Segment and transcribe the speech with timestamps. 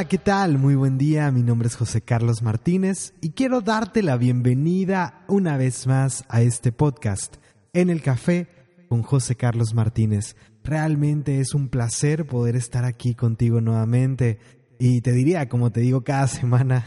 [0.00, 0.56] Hola, ¿qué tal?
[0.56, 5.58] Muy buen día, mi nombre es José Carlos Martínez y quiero darte la bienvenida una
[5.58, 7.36] vez más a este podcast,
[7.74, 8.48] En el Café
[8.88, 10.36] con José Carlos Martínez.
[10.64, 14.38] Realmente es un placer poder estar aquí contigo nuevamente
[14.78, 16.86] y te diría, como te digo cada semana,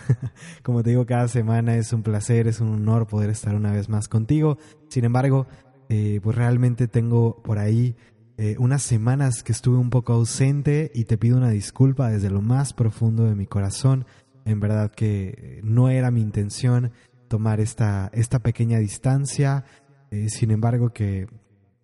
[0.63, 3.89] como te digo cada semana, es un placer, es un honor poder estar una vez
[3.89, 4.57] más contigo.
[4.89, 5.45] Sin embargo,
[5.87, 7.95] eh, pues realmente tengo por ahí
[8.37, 12.41] eh, unas semanas que estuve un poco ausente y te pido una disculpa desde lo
[12.41, 14.05] más profundo de mi corazón.
[14.45, 16.91] En verdad que no era mi intención
[17.27, 19.65] tomar esta, esta pequeña distancia,
[20.09, 21.27] eh, sin embargo que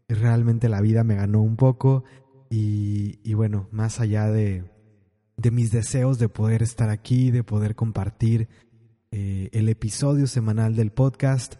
[0.07, 2.03] realmente la vida me ganó un poco
[2.49, 4.63] y, bueno, más allá de,
[5.37, 8.47] de, mis deseos de poder estar aquí, de poder compartir
[9.11, 11.55] eh, el episodio semanal del podcast,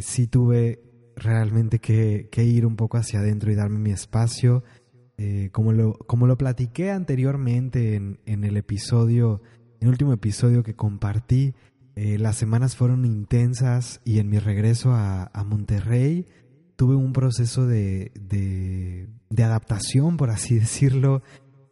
[0.00, 0.87] sí tuve
[1.18, 4.64] realmente que, ir un poco hacia adentro y darme mi espacio.
[5.16, 9.42] Eh, como, lo, como lo platiqué anteriormente en, en, el episodio,
[9.80, 11.54] en el último episodio que compartí,
[11.96, 16.26] eh, las semanas fueron intensas y en mi regreso a, a Monterrey
[16.76, 21.22] tuve un proceso de, de, adaptación, por así decirlo,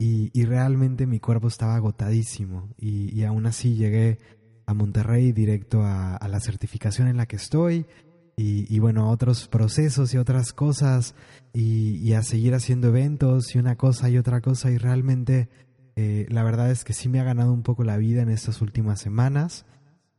[0.00, 4.19] y, y, realmente mi cuerpo estaba agotadísimo y, y aún así llegué
[4.67, 7.86] a Monterrey directo a la certificación en la que estoy
[8.39, 11.15] y, bueno, a otros procesos y otras cosas
[11.55, 15.48] y, a seguir haciendo eventos y una cosa y otra cosa y realmente
[15.97, 18.61] eh, la verdad es que sí me ha ganado un poco la vida en estas
[18.61, 19.64] últimas semanas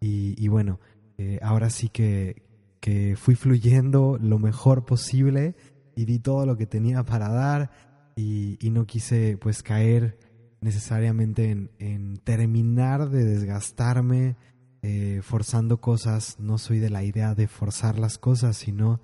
[0.02, 0.80] y, bueno,
[1.20, 2.42] eh, ahora sí que,
[2.80, 5.56] que fui fluyendo lo mejor posible
[5.96, 7.70] y di todo lo que tenía para dar
[8.16, 10.18] y, no quise pues caer
[10.60, 14.38] necesariamente en, en terminar de desgastarme
[14.90, 19.02] eh, forzando cosas, no soy de la idea de forzar las cosas, sino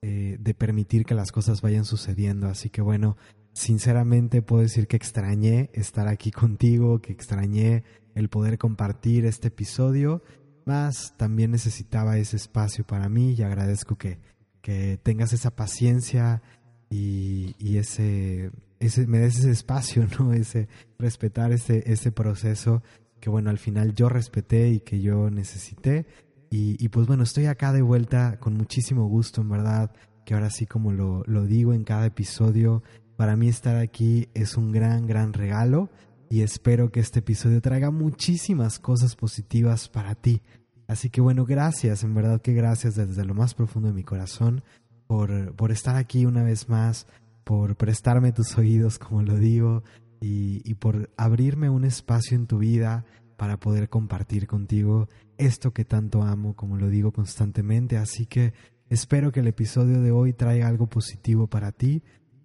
[0.00, 2.46] eh, de permitir que las cosas vayan sucediendo.
[2.46, 3.16] Así que bueno,
[3.52, 7.82] sinceramente puedo decir que extrañé estar aquí contigo, que extrañé
[8.14, 10.22] el poder compartir este episodio,
[10.66, 14.20] más también necesitaba ese espacio para mí y agradezco que,
[14.60, 16.42] que tengas esa paciencia
[16.90, 20.32] y, y ese, ese, me des ese espacio, ¿no?
[20.32, 22.84] Ese, respetar ese, ese proceso
[23.24, 26.04] que bueno, al final yo respeté y que yo necesité.
[26.50, 29.92] Y, pues bueno, estoy acá de vuelta con muchísimo gusto, en verdad,
[30.26, 32.82] que ahora sí como lo, lo digo en cada episodio,
[33.16, 35.88] para mí estar aquí es un gran, gran regalo
[36.28, 40.42] y espero que este episodio traiga muchísimas cosas positivas para ti.
[40.86, 44.62] Así que bueno, gracias, en verdad que gracias desde lo más profundo de mi corazón
[45.06, 47.06] por, por estar aquí una vez más,
[47.42, 49.82] por prestarme tus oídos, como lo digo,
[50.26, 53.04] y, por abrirme un espacio en tu vida
[53.36, 57.98] para poder compartir contigo esto que tanto amo, como lo digo constantemente.
[57.98, 58.54] Así que
[58.88, 62.02] espero que el episodio de hoy traiga algo positivo para ti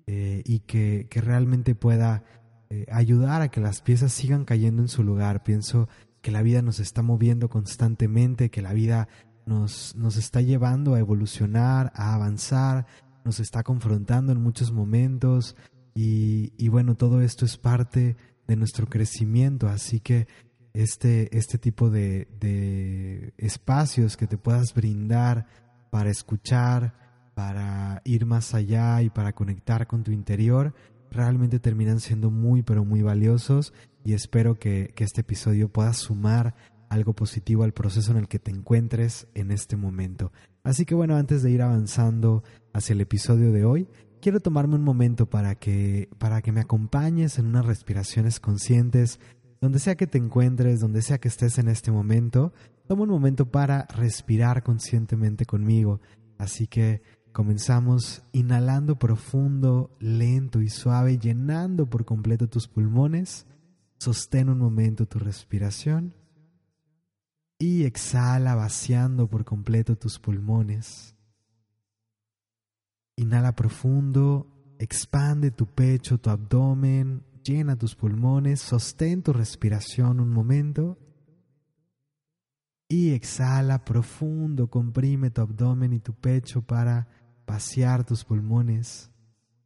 [0.07, 2.23] eh, y que, realmente pueda
[2.69, 5.43] eh, ayudar a que las piezas sigan cayendo en su lugar.
[5.43, 5.87] Pienso
[6.21, 9.07] que la vida nos está moviendo constantemente, que la vida
[9.45, 12.87] nos, nos está llevando a evolucionar, a avanzar,
[13.23, 15.55] nos está confrontando en muchos momentos,
[16.01, 18.15] y, bueno, todo esto es parte
[18.47, 20.27] de nuestro crecimiento, así que
[20.73, 25.45] este, este tipo de, espacios que te puedas brindar
[25.89, 26.93] para escuchar,
[27.33, 30.73] para ir más allá y para conectar con tu interior,
[31.11, 33.73] realmente terminan siendo muy, pero muy valiosos
[34.05, 36.55] y espero que, este episodio pueda sumar
[36.87, 40.31] algo positivo al proceso en el que te encuentres en este momento.
[40.63, 43.89] Así que bueno, antes de ir avanzando hacia el episodio de hoy,
[44.21, 49.19] quiero tomarme un momento para que, para que me acompañes en unas respiraciones conscientes,
[49.61, 52.53] donde sea que te encuentres, donde sea que estés en este momento,
[52.87, 56.01] toma un momento para respirar conscientemente conmigo.
[56.37, 63.45] Así que comenzamos inhalando profundo, lento y suave, llenando por completo tus pulmones.
[63.97, 66.13] Sostén un momento tu respiración
[67.59, 71.15] y exhala vaciando por completo tus pulmones.
[73.19, 74.47] Inhala profundo,
[74.79, 80.97] expande tu pecho, tu abdomen, llena tus pulmones, sostén tu respiración un momento.
[82.87, 87.09] Y exhala profundo, comprime tu abdomen y tu pecho para
[87.45, 89.11] vaciar tus pulmones.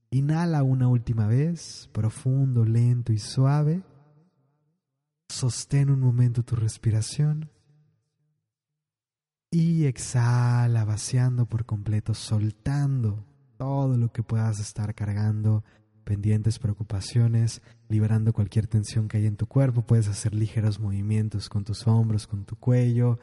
[0.09, 3.83] Inhala una última vez, profundo, lento y suave.
[5.29, 7.51] Sostén un momento tu respiración.
[9.51, 13.27] Y exhala vaciando por completo, soltando
[13.63, 15.63] todo lo que puedas estar cargando,
[16.03, 19.85] pendientes, preocupaciones, liberando cualquier tensión que hay en tu cuerpo.
[19.85, 23.19] Puedes hacer ligeros movimientos con tus hombros, con tu cuello.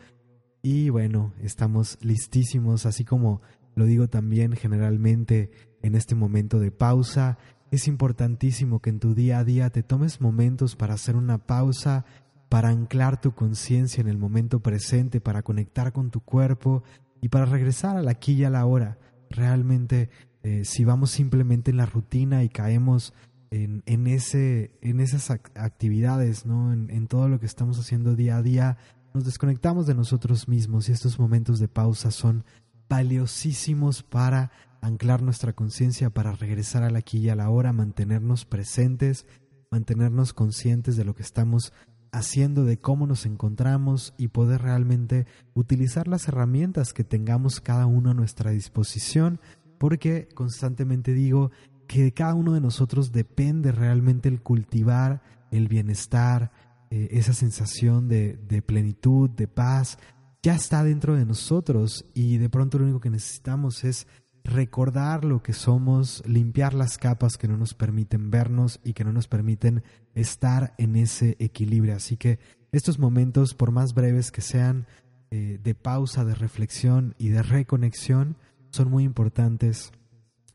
[0.63, 3.43] Y bueno, estamos listísimos, así como
[3.75, 5.51] lo digo también generalmente
[5.83, 7.37] en este momento de pausa.
[7.71, 12.07] es importantísimo que en tu día a día te tomes momentos para hacer una pausa,
[12.49, 16.83] para anclar tu conciencia en el momento presente, para conectar con tu cuerpo
[17.21, 18.97] y para regresar a la aquí y a la hora.
[19.29, 20.09] Realmente,
[20.43, 23.13] eh, si vamos simplemente en la rutina y caemos
[23.51, 26.73] en, en, ese, en esas actividades, ¿no?
[26.73, 28.79] En, en todo lo que estamos haciendo día a día,
[29.13, 32.45] nos desconectamos de nosotros mismos y estos momentos de pausa son
[32.89, 34.51] valiosísimos para
[34.81, 39.27] anclar nuestra conciencia para regresar al aquí y a la hora, mantenernos presentes,
[39.71, 41.73] mantenernos conscientes de lo que estamos
[42.13, 48.11] haciendo, de cómo nos encontramos y poder realmente utilizar las herramientas que tengamos cada uno
[48.11, 49.41] a nuestra disposición,
[49.81, 51.53] porque constantemente digo
[51.88, 56.53] que de cada uno de nosotros depende realmente el cultivar el bienestar,
[56.91, 59.99] eh, esa sensación de, plenitud, de paz,
[60.43, 64.06] ya está dentro de nosotros y de pronto lo único que necesitamos es
[64.44, 69.15] recordar lo que somos, limpiar las capas que no nos permiten vernos y que no
[69.15, 69.82] nos permiten
[70.15, 71.97] estar en ese equilibrio.
[71.97, 72.38] Así que
[72.71, 74.87] estos momentos, por más breves que sean,
[75.31, 78.37] eh, de pausa, de reflexión y de reconexión,
[78.70, 79.93] son muy importantes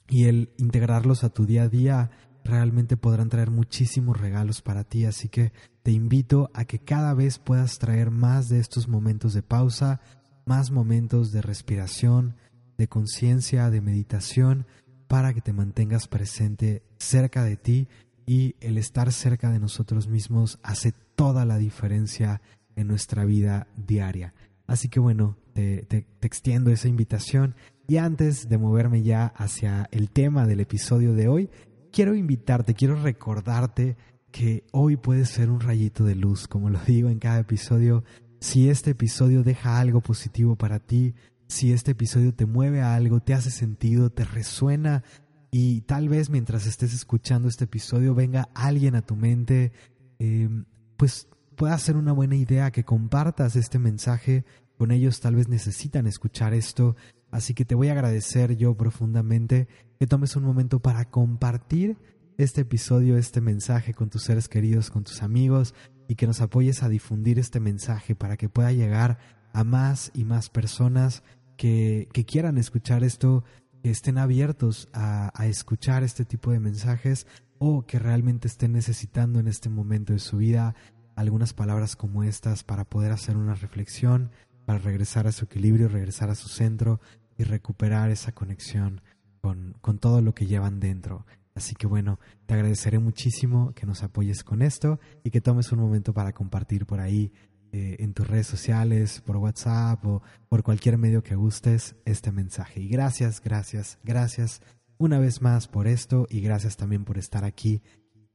[0.09, 2.11] y el integrarlos a tu día a día
[2.43, 5.05] realmente podrán traer muchísimos regalos para ti.
[5.05, 5.51] Así que
[5.83, 9.99] te invito a que cada vez puedas traer más de estos momentos de pausa,
[10.45, 12.35] más momentos de respiración,
[12.77, 14.65] de conciencia, de meditación,
[15.07, 17.87] para que te mantengas presente cerca de ti
[18.25, 22.41] y el estar cerca de nosotros mismos hace toda la diferencia
[22.75, 24.33] en nuestra vida diaria.
[24.67, 27.55] Así que bueno, te, extiendo esa invitación
[27.87, 31.49] y antes de moverme ya hacia el tema del episodio de hoy,
[31.91, 33.95] quiero invitarte, quiero recordarte
[34.31, 38.03] que hoy puede ser un rayito de luz, como lo digo en cada episodio.
[38.39, 41.13] Si este episodio deja algo positivo para ti,
[41.47, 45.03] si este episodio te mueve a algo, te hace sentido, te resuena
[45.51, 49.71] y tal vez mientras estés escuchando este episodio venga alguien a tu mente,
[50.19, 50.65] em,
[50.97, 54.45] pues pueda ser una buena idea que compartas este mensaje.
[54.77, 56.95] Con ellos, tal vez necesitan escuchar esto,
[57.31, 59.67] así que te voy a agradecer yo profundamente
[59.99, 61.97] que tomes un momento para compartir
[62.37, 65.73] este episodio, este mensaje con tus seres queridos, con tus amigos
[66.07, 69.17] y que nos apoyes a difundir este mensaje para que pueda llegar
[69.53, 71.23] a más y más personas
[71.55, 73.45] que, quieran escuchar esto,
[73.81, 77.25] que estén abiertos a, a escuchar este tipo de mensajes
[77.57, 80.75] o que realmente estén necesitando en este momento de su vida
[81.15, 84.31] algunas palabras como estas para poder hacer una reflexión,
[84.65, 86.99] para regresar a su equilibrio, regresar a su centro
[87.37, 89.01] y recuperar esa conexión
[89.41, 91.25] con, con, todo lo que llevan dentro.
[91.53, 95.79] Así que bueno, te agradeceré muchísimo que nos apoyes con esto y que tomes un
[95.79, 97.31] momento para compartir por ahí
[97.71, 102.79] eh, en tus redes sociales, por WhatsApp o por cualquier medio que gustes este mensaje.
[102.79, 104.61] Y gracias, gracias, gracias
[104.97, 107.81] una vez más por esto y gracias también por estar aquí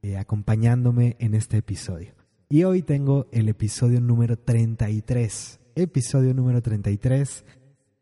[0.02, 2.19] eh, acompañándome en este episodio.
[2.52, 5.60] Y hoy tengo el episodio número 33.
[5.76, 7.44] Episodio número 33.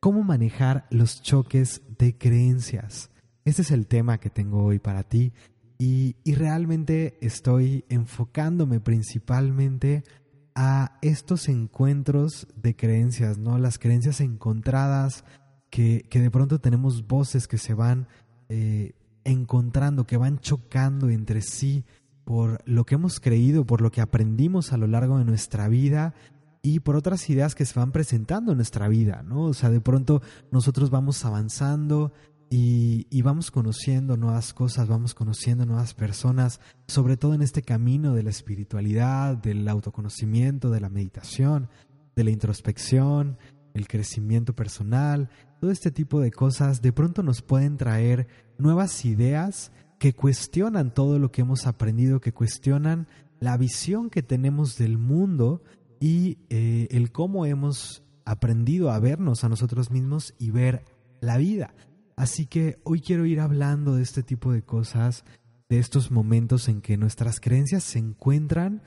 [0.01, 3.11] ¿Cómo manejar los choques de creencias?
[3.45, 5.35] Este es el tema que tengo hoy para ti
[5.77, 10.03] y, y realmente estoy enfocándome principalmente
[10.55, 13.59] a estos encuentros de creencias, ¿no?
[13.59, 15.27] Las creencias encontradas,
[15.69, 18.09] que, que de pronto tenemos voces que se van
[18.49, 18.93] eh,
[19.25, 21.85] encontrando, que van chocando entre sí
[22.29, 26.13] por lo que hemos creído, por lo que aprendimos a lo largo de nuestra vida
[26.61, 29.45] y por otras ideas que se van presentando en nuestra vida, ¿no?
[29.45, 30.21] O sea, de pronto
[30.53, 32.13] nosotros vamos avanzando
[32.51, 38.25] y, vamos conociendo nuevas cosas, vamos conociendo nuevas personas, sobre todo en este camino de
[38.25, 41.71] la espiritualidad, del autoconocimiento, de la meditación,
[42.15, 43.39] de la introspección,
[43.73, 45.31] el crecimiento personal,
[45.63, 51.19] todo este tipo de cosas de pronto nos pueden traer nuevas ideas que cuestionan todo
[51.19, 53.09] lo que hemos aprendido, que cuestionan
[53.41, 55.63] la visión que tenemos del mundo
[56.01, 60.85] y eh, el cómo hemos aprendido a vernos a nosotros mismos y ver
[61.21, 61.75] la vida.
[62.17, 65.25] Así que hoy quiero ir hablando de este tipo de cosas,
[65.69, 68.83] de estos momentos en que nuestras creencias se encuentran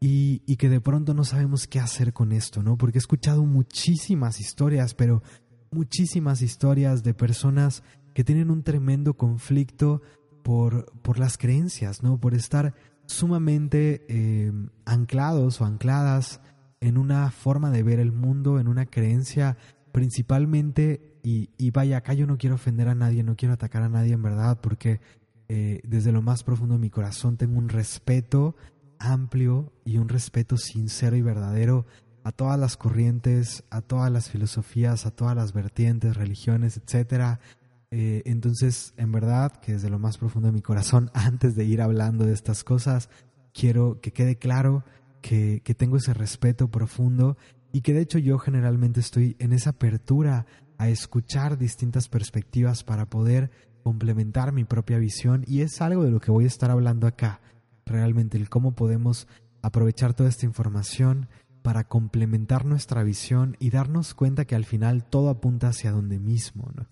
[0.00, 2.76] y, que de pronto no sabemos qué hacer con esto, ¿no?
[2.76, 5.22] Porque he escuchado muchísimas historias, pero
[5.70, 7.82] muchísimas historias de personas
[8.14, 10.02] que tienen un tremendo conflicto
[10.46, 12.20] por, por las creencias, ¿no?
[12.20, 12.72] Por estar
[13.06, 14.52] sumamente eh,
[14.84, 16.40] anclados o ancladas
[16.78, 19.56] en una forma de ver el mundo, en una creencia
[19.90, 24.12] principalmente y, vaya, acá yo no quiero ofender a nadie, no quiero atacar a nadie
[24.12, 25.00] en verdad, porque
[25.48, 28.54] eh, desde lo más profundo de mi corazón tengo un respeto
[29.00, 31.86] amplio y un respeto sincero y verdadero
[32.22, 37.40] a todas las corrientes, a todas las filosofías, a todas las vertientes, religiones, etcétera.
[37.90, 41.82] Eh, entonces, en verdad, que desde lo más profundo de mi corazón, antes de ir
[41.82, 43.08] hablando de estas cosas,
[43.52, 44.84] quiero que quede claro
[45.22, 47.36] que, que tengo ese respeto profundo
[47.72, 50.46] y que de hecho yo generalmente estoy en esa apertura
[50.78, 53.50] a escuchar distintas perspectivas para poder
[53.82, 57.40] complementar mi propia visión y es algo de lo que voy a estar hablando acá,
[57.84, 59.28] realmente el cómo podemos
[59.62, 61.28] aprovechar toda esta información
[61.62, 66.70] para complementar nuestra visión y darnos cuenta que al final todo apunta hacia donde mismo.
[66.74, 66.86] ¿no?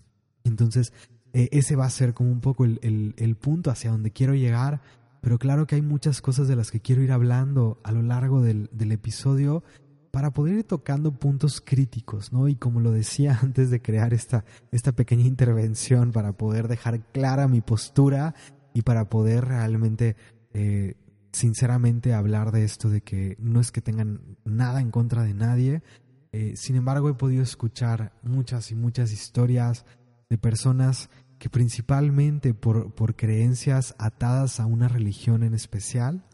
[0.45, 0.93] Entonces,
[1.33, 4.81] e, ese va a ser como un poco el, punto hacia donde quiero llegar,
[5.19, 8.41] pero claro que hay muchas cosas de las que quiero ir hablando a lo largo
[8.41, 9.63] del, del episodio
[10.11, 12.47] para poder ir tocando puntos críticos, ¿no?
[12.47, 17.49] Y como lo decía antes de crear esta, esta pequeña intervención, para poder dejar clara
[17.49, 18.33] mi postura
[18.73, 20.15] y para poder realmente
[20.53, 20.95] eh,
[21.33, 25.83] sinceramente hablar de esto, de que no es que tengan nada en contra de nadie.
[26.31, 29.85] Eh, sin embargo, he podido escuchar muchas y muchas historias
[30.29, 36.25] de personas que principalmente por, por creencias atadas a una religión en especial,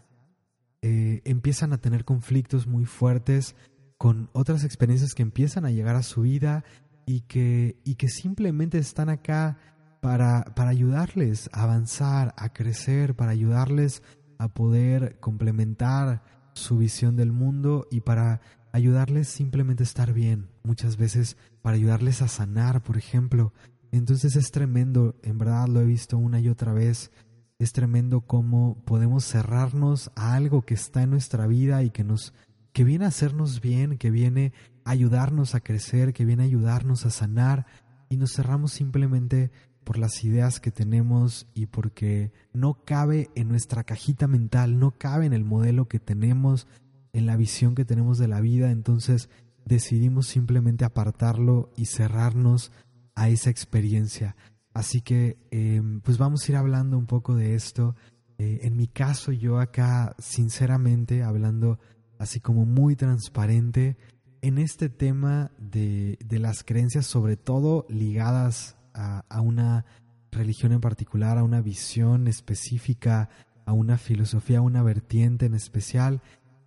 [0.81, 3.55] eh, empiezan a tener conflictos muy fuertes
[3.97, 6.63] con otras experiencias que empiezan a llegar a su vida
[7.05, 9.57] y que, y que simplemente están acá
[10.01, 14.01] para, para ayudarles a avanzar, a crecer, para ayudarles
[14.39, 20.97] a poder complementar su visión del mundo y para ayudarles simplemente a estar bien, muchas
[20.97, 23.53] veces para ayudarles a sanar, por ejemplo.
[23.91, 27.11] Entonces es tremendo, en verdad lo he visto una y otra vez,
[27.59, 32.33] es tremendo cómo podemos cerrarnos a algo que está en nuestra vida y que nos
[32.73, 34.53] que viene a hacernos bien, que viene
[34.85, 37.65] a ayudarnos a crecer, que viene a ayudarnos a sanar.
[38.09, 39.51] Y nos cerramos simplemente
[39.83, 45.25] por las ideas que tenemos y porque no cabe en nuestra cajita mental, no cabe
[45.25, 46.67] en el modelo que tenemos,
[47.13, 49.29] en la visión que tenemos de la vida, entonces
[49.65, 52.71] decidimos simplemente apartarlo y cerrarnos
[53.15, 54.35] a esa experiencia.
[54.73, 57.95] Así que em, pues vamos a ir hablando un poco de esto.
[58.37, 61.79] Eh, en mi caso yo acá sinceramente hablando
[62.17, 63.97] así como muy transparente
[64.41, 69.85] en este tema de, de las creencias sobre todo ligadas a, una
[70.31, 73.29] religión en particular, a una visión específica,
[73.65, 76.21] a una filosofía, a una vertiente en especial.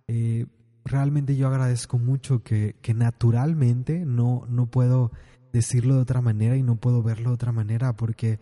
[0.07, 0.47] Eh,
[0.83, 5.11] realmente yo agradezco mucho que, que naturalmente no, no puedo
[5.55, 8.41] decirlo de otra manera y no puedo verlo de otra manera porque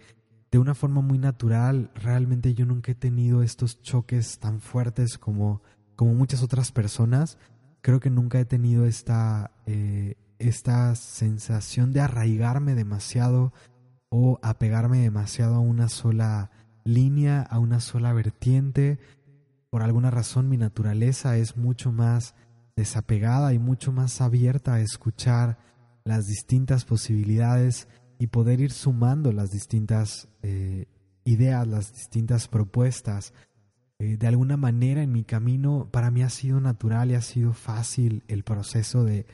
[0.52, 5.62] de una forma muy natural realmente yo nunca he tenido estos choques tan fuertes como,
[5.96, 7.38] como muchas otras personas.
[7.82, 13.54] Creo que nunca he tenido esta, eh, esta sensación de arraigarme demasiado
[14.10, 16.50] o apegarme demasiado a una sola
[16.84, 18.98] línea, a una sola vertiente.
[19.70, 22.34] Por alguna razón mi naturaleza es mucho más
[22.76, 25.73] desapegada y mucho más abierta a escuchar
[26.04, 27.88] las distintas posibilidades
[28.20, 30.86] y poder ir sumando las distintas eh,
[31.26, 33.34] ideas, las distintas propuestas.
[34.00, 37.54] Eh, de alguna manera en mi camino para mí ha sido natural y ha sido
[37.54, 39.26] fácil el proceso de,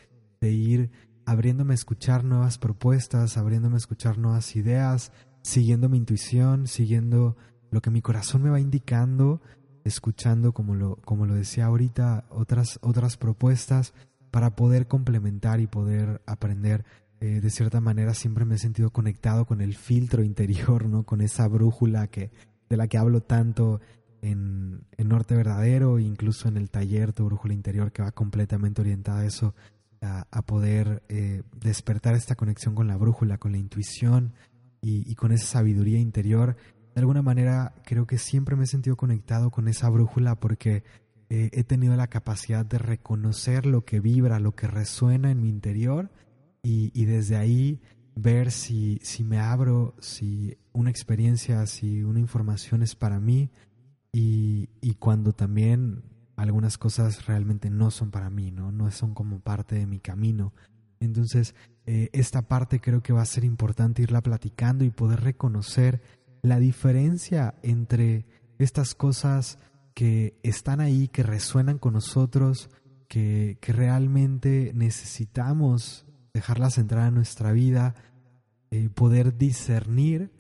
[0.42, 0.92] de ir
[1.26, 5.12] abriéndome a escuchar nuevas propuestas, abriéndome a escuchar nuevas ideas,
[5.44, 7.38] siguiendo mi intuición, siguiendo
[7.72, 9.42] lo que mi corazón me va indicando,
[9.84, 13.94] escuchando, como lo, como lo decía ahorita, otras, otras propuestas
[14.32, 16.86] para poder complementar y poder aprender.
[17.22, 21.04] Eh, de cierta manera siempre me he sentido conectado con el filtro interior, ¿no?
[21.04, 22.32] Con esa brújula que,
[22.70, 23.82] de la que hablo tanto
[24.22, 29.20] en, en Norte Verdadero, incluso en el taller Tu Brújula Interior, que va completamente orientada
[29.20, 29.54] a eso,
[30.02, 34.34] a, poder eh, despertar esta conexión con la brújula, con la intuición
[34.82, 36.56] y, con esa sabiduría interior.
[36.96, 40.84] De alguna manera creo que siempre me he sentido conectado con esa brújula porque
[41.30, 45.50] eh, he tenido la capacidad de reconocer lo que vibra, lo que resuena en mi
[45.50, 46.12] interior
[46.62, 47.82] y, desde ahí
[48.16, 53.50] ver si, si me abro, si una experiencia, si una información es para mí
[54.12, 56.04] y, y cuando también
[56.36, 58.72] algunas cosas realmente no son para mí, ¿no?
[58.72, 60.54] No son como parte de mi camino.
[61.00, 61.56] Entonces,
[61.86, 66.02] eh, esta parte creo que va a ser importante irla platicando y poder reconocer
[66.42, 68.26] la diferencia entre
[68.58, 69.60] estas cosas
[70.00, 72.70] que están ahí, que resuenan con nosotros,
[73.10, 77.96] que, que realmente necesitamos dejarlas entrar a nuestra vida,
[78.72, 80.32] eh, poder discernir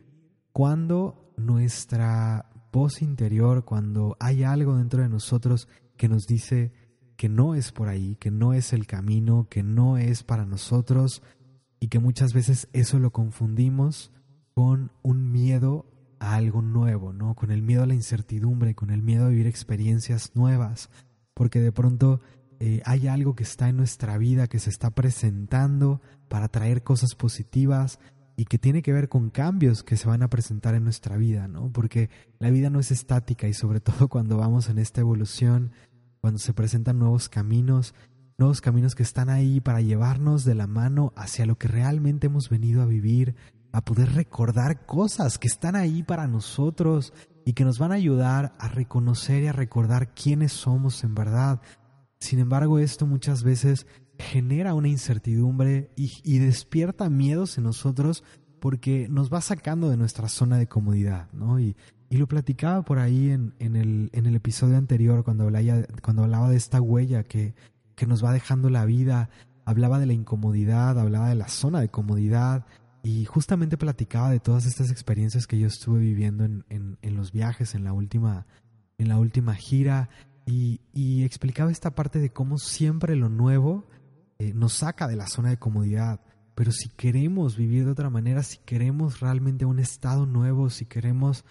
[0.53, 6.71] cuando nuestra voz interior, cuando hay algo dentro de nosotros que nos dice
[7.17, 11.21] que no es por ahí, que no es el camino, que no es para nosotros
[11.81, 14.13] y que muchas veces eso lo confundimos
[14.53, 15.85] con un miedo
[16.19, 17.35] a algo nuevo, ¿no?
[17.35, 20.89] Con el miedo a la incertidumbre, con el miedo a vivir experiencias nuevas,
[21.33, 22.21] porque de pronto
[22.59, 27.15] eh, hay algo que está en nuestra vida que se está presentando para traer cosas
[27.15, 27.99] positivas
[28.35, 31.47] y que tiene que ver con cambios que se van a presentar en nuestra vida,
[31.47, 31.71] ¿no?
[31.71, 35.71] Porque la vida no es estática y sobre todo cuando vamos en esta evolución,
[36.21, 37.93] cuando se presentan nuevos caminos,
[38.37, 42.49] nuevos caminos que están ahí para llevarnos de la mano hacia lo que realmente hemos
[42.49, 43.35] venido a vivir,
[43.71, 47.13] a poder recordar cosas que están ahí para nosotros
[47.45, 51.61] y que nos van a ayudar a reconocer y a recordar quiénes somos en verdad.
[52.19, 58.23] Sin embargo, esto muchas veces genera una incertidumbre y, despierta miedos en nosotros
[58.59, 61.59] porque nos va sacando de nuestra zona de comodidad, ¿no?
[61.59, 61.75] Y,
[62.09, 66.57] lo platicaba por ahí en, el, en el episodio anterior cuando hablaba, cuando hablaba de
[66.57, 67.53] esta huella que,
[67.95, 69.29] que nos va dejando la vida,
[69.63, 72.65] hablaba de la incomodidad, hablaba de la zona de comodidad
[73.03, 77.75] y justamente platicaba de todas estas experiencias que yo estuve viviendo en, en, los viajes,
[77.75, 78.45] en la última,
[78.97, 80.09] en la última gira
[80.45, 83.87] y, explicaba esta parte de cómo siempre lo nuevo
[84.39, 86.21] eh, nos saca de la zona de comodidad.
[86.55, 91.45] Pero si queremos vivir de otra manera, si queremos realmente un estado nuevo, si queremos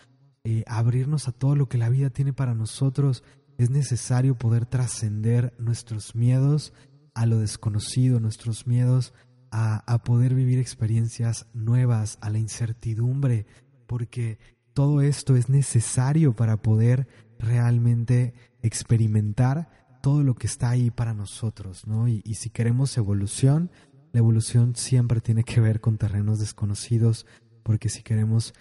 [0.44, 3.22] eh, abrirnos a todo lo que la vida tiene para nosotros,
[3.56, 6.72] es necesario poder trascender nuestros miedos
[7.14, 9.14] a lo desconocido, nuestros miedos
[9.50, 13.46] a poder vivir experiencias nuevas, a la incertidumbre,
[13.86, 14.38] porque
[14.74, 19.70] todo esto es necesario para poder realmente experimentar
[20.02, 22.08] todo lo que está ahí para nosotros, ¿no?
[22.08, 23.70] Y, si queremos evolución,
[24.12, 27.26] la evolución siempre tiene que ver con terrenos desconocidos,
[27.62, 28.54] porque si queremos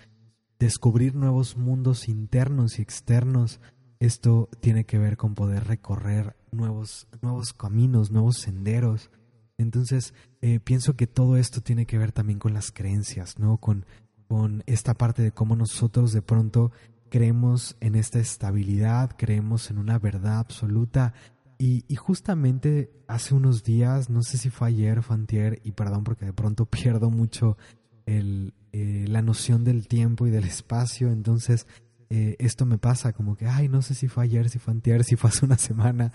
[0.59, 3.61] descubrir nuevos mundos internos y externos,
[3.99, 9.11] esto tiene que ver con poder recorrer nuevos, nuevos caminos, nuevos senderos.
[9.57, 13.57] Entonces, eh, pienso que todo esto tiene que ver también con las creencias, ¿no?
[13.57, 13.85] Con,
[14.27, 16.71] con esta parte de cómo nosotros de pronto
[17.09, 21.13] creemos en esta estabilidad, creemos en una verdad absoluta.
[21.59, 26.25] Y, justamente hace unos días, no sé si fue ayer o antier, y perdón porque
[26.25, 27.57] de pronto pierdo mucho
[28.05, 31.65] el, eh, la noción del tiempo y del espacio, entonces
[32.09, 35.03] eh, esto me pasa como que, ay, no sé si fue ayer, si fue antier,
[35.03, 36.11] si fue hace una semana,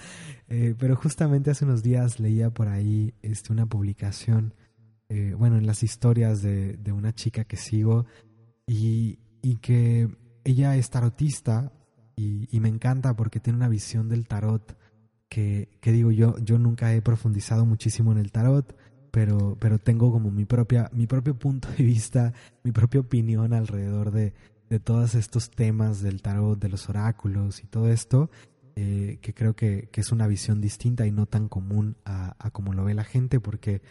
[0.49, 4.55] eh, pero justamente hace unos días leía por ahí este, una publicación,
[5.37, 8.07] bueno, en las historias de, de una chica que sigo
[8.67, 10.09] y, y que
[10.43, 11.71] ella es tarotista
[12.17, 14.77] y, me encanta porque tiene una visión del tarot
[15.29, 18.77] que, digo yo, yo nunca he profundizado muchísimo en el tarot,
[19.11, 24.11] pero, pero tengo como mi, propia, mi propio punto de vista, mi propia opinión alrededor
[24.13, 24.35] de,
[24.73, 28.31] de todos estos temas del tarot, de los oráculos y todo esto,
[28.75, 32.73] eh, que creo que, que, es una visión distinta y no tan común a, como
[32.73, 33.83] lo ve la gente, porque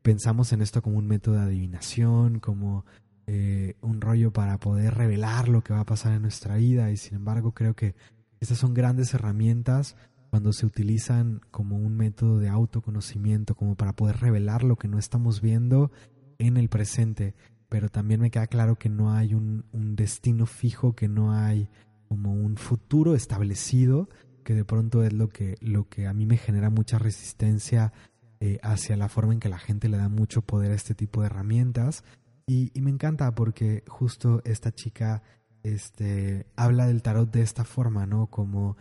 [0.00, 2.86] pensamos en esto como un método de adivinación, como
[3.26, 6.96] eh, un rollo para poder revelar lo que va a pasar en nuestra vida y
[6.96, 7.94] sin embargo creo que
[8.40, 9.94] estas son grandes herramientas
[10.30, 14.98] cuando se utilizan como un método de autoconocimiento, como para poder revelar lo que no
[14.98, 15.92] estamos viendo
[16.38, 17.34] en el presente.
[17.70, 21.70] Pero también me queda claro que no hay un, destino fijo, que no hay
[22.08, 24.10] como un futuro establecido,
[24.44, 27.94] que de pronto es lo que, lo que a mí me genera mucha resistencia
[28.40, 31.20] eh, hacia la forma en que la gente le da mucho poder a este tipo
[31.22, 32.04] de herramientas
[32.50, 35.22] y, me encanta porque justo esta chica
[35.62, 38.26] este, habla del tarot de esta forma, ¿no?
[38.26, 38.76] Como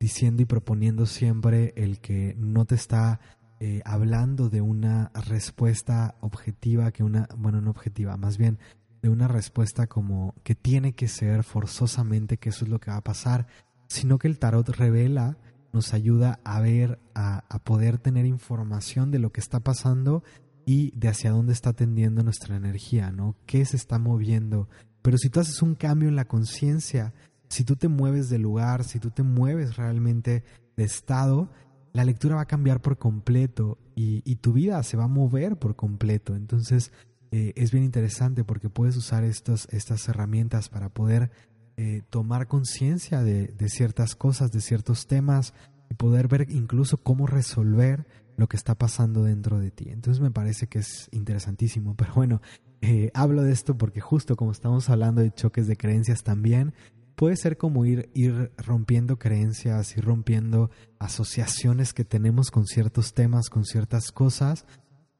[0.00, 3.20] diciendo y proponiendo siempre el que no te está
[3.64, 8.58] eh, hablando de una respuesta objetiva, que una, bueno, no objetiva, más bien
[9.02, 12.96] de una respuesta como que tiene que ser forzosamente que eso es lo que va
[12.96, 13.46] a pasar,
[13.86, 15.38] sino que el tarot revela,
[15.72, 20.24] nos ayuda a ver, a, a poder tener información de lo que está pasando
[20.66, 23.36] y de hacia dónde está tendiendo nuestra energía, ¿no?
[23.46, 24.68] ¿Qué se está moviendo?
[25.02, 27.14] Pero si tú haces un cambio en la conciencia,
[27.48, 30.42] si tú te mueves de lugar, si tú te mueves realmente
[30.76, 31.52] de estado,
[31.92, 35.76] la lectura va a cambiar por completo y, tu vida se va a mover por
[35.76, 36.34] completo.
[36.34, 36.90] Entonces
[37.30, 41.30] eh, es bien interesante porque puedes usar estas, estas herramientas para poder
[41.76, 45.54] eh, tomar conciencia de, de ciertas cosas, de ciertos temas
[45.90, 49.90] y poder ver incluso cómo resolver lo que está pasando dentro de ti.
[49.90, 52.40] Entonces me parece que es interesantísimo, pero bueno,
[52.80, 56.74] eh, hablo de esto porque justo como estamos hablando de choques de creencias también,
[57.22, 63.48] puede ser como ir, ir rompiendo creencias, ir rompiendo asociaciones que tenemos con ciertos temas,
[63.48, 64.66] con ciertas cosas,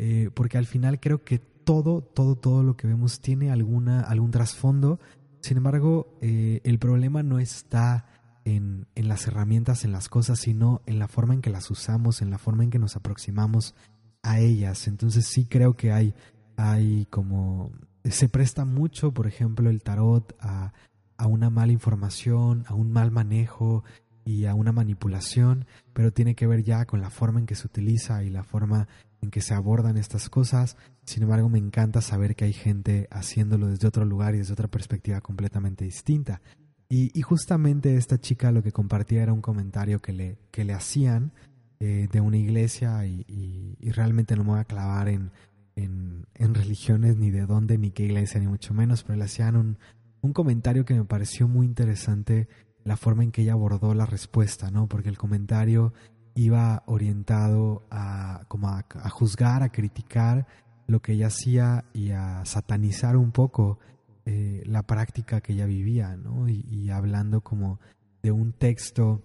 [0.01, 4.33] eh, porque al final creo que todo, todo, todo lo que vemos tiene alguna, algún
[4.33, 4.99] trasfondo.
[5.43, 8.07] Sin embargo, eh, el problema no está
[8.45, 12.21] en, en, las herramientas, en las cosas, sino en la forma en que las usamos,
[12.21, 13.77] en la forma en que nos aproximamos
[14.25, 14.89] a ellas.
[14.89, 16.17] Entonces sí creo que hay,
[16.57, 17.71] hay como...
[18.03, 20.73] Se presta mucho, por ejemplo, el tarot a,
[21.17, 23.85] a una mala información, a un mal manejo,
[24.25, 27.67] y a una manipulación, pero tiene que ver ya con la forma en que se
[27.67, 28.89] utiliza y la forma
[29.21, 30.77] en que se abordan estas cosas.
[31.05, 34.69] Sin embargo, me encanta saber que hay gente haciéndolo desde otro lugar y desde otra
[34.69, 36.41] perspectiva completamente distinta.
[36.89, 41.33] Y, justamente esta chica lo que compartía era un comentario que le, que le hacían
[41.81, 45.31] eh, de una iglesia y, realmente no me voy a clavar en,
[45.75, 49.79] en, religiones ni de dónde ni qué iglesia ni mucho menos, pero le hacían un,
[50.23, 52.49] un comentario que me pareció muy interesante
[52.85, 54.89] la forma en que ella abordó la respuesta, ¿no?
[54.89, 55.93] Porque el comentario
[56.35, 60.47] iba orientado a, como a, juzgar, a criticar
[60.87, 63.79] lo que ella hacía y a satanizar un poco
[64.25, 66.49] eh, la práctica que ella vivía, ¿no?
[66.49, 67.81] Y, hablando como
[68.23, 69.23] de un texto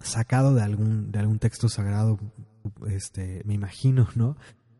[0.00, 2.18] sacado de algún, de algún texto sagrado,
[2.88, 4.36] este, me imagino, ¿no?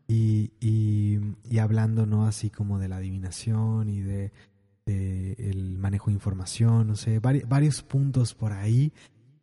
[0.07, 2.25] Y, y, hablando, ¿no?
[2.25, 4.31] Así como de la adivinación y de,
[4.87, 8.93] el manejo de información, no sé, varios puntos por ahí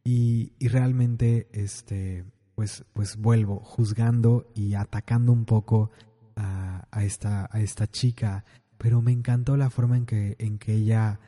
[0.04, 5.90] y, realmente, este, pues, pues vuelvo juzgando y atacando un poco
[6.36, 8.44] a, esta, a esta chica,
[8.76, 11.20] pero me encantó la forma en que, en que ella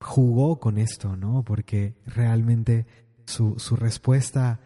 [0.00, 1.44] jugó con esto, ¿no?
[1.44, 2.86] Porque realmente
[3.26, 4.60] su, su respuesta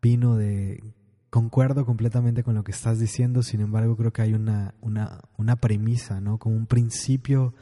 [0.00, 0.82] vino de
[1.34, 5.56] concuerdo completamente con lo que estás diciendo, sin embargo creo que hay una, una, una
[5.56, 6.38] premisa, ¿no?
[6.38, 7.54] Como un principio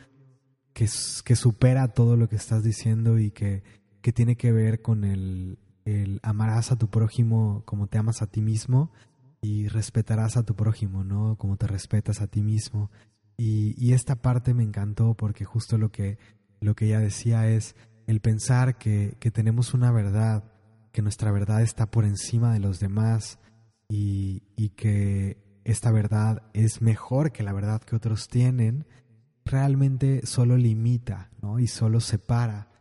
[0.75, 0.89] que,
[1.25, 3.63] que supera todo lo que estás diciendo y que
[4.03, 8.27] que tiene que ver con el, el amarás a tu prójimo como te amas a
[8.27, 8.93] ti mismo
[9.41, 11.37] y respetarás a tu prójimo, ¿no?
[11.37, 12.91] Como te respetas a ti mismo.
[13.37, 16.19] Y, y, esta parte me encantó porque justo lo que,
[16.61, 17.75] lo que ella decía es
[18.07, 20.45] el pensar que, que tenemos una verdad,
[20.93, 23.39] que nuestra verdad está por encima de los demás
[23.93, 28.87] y, y que esta verdad es mejor que la verdad que otros tienen,
[29.45, 31.59] realmente solo limita, ¿no?
[31.59, 32.73] Y solo separa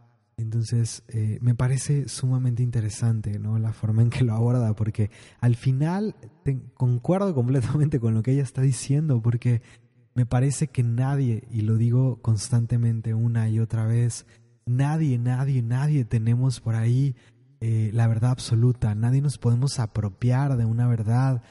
[0.41, 3.59] entonces, eh, me parece sumamente interesante ¿no?
[3.59, 6.15] la forma en que lo aborda, porque al final
[6.73, 9.61] concuerdo completamente con lo que ella está diciendo, porque
[10.13, 14.25] me parece que nadie, y lo digo constantemente una y otra vez,
[14.65, 17.15] nadie, nadie, nadie tenemos por ahí
[17.61, 21.41] eh, la verdad absoluta, nadie nos podemos apropiar de una verdad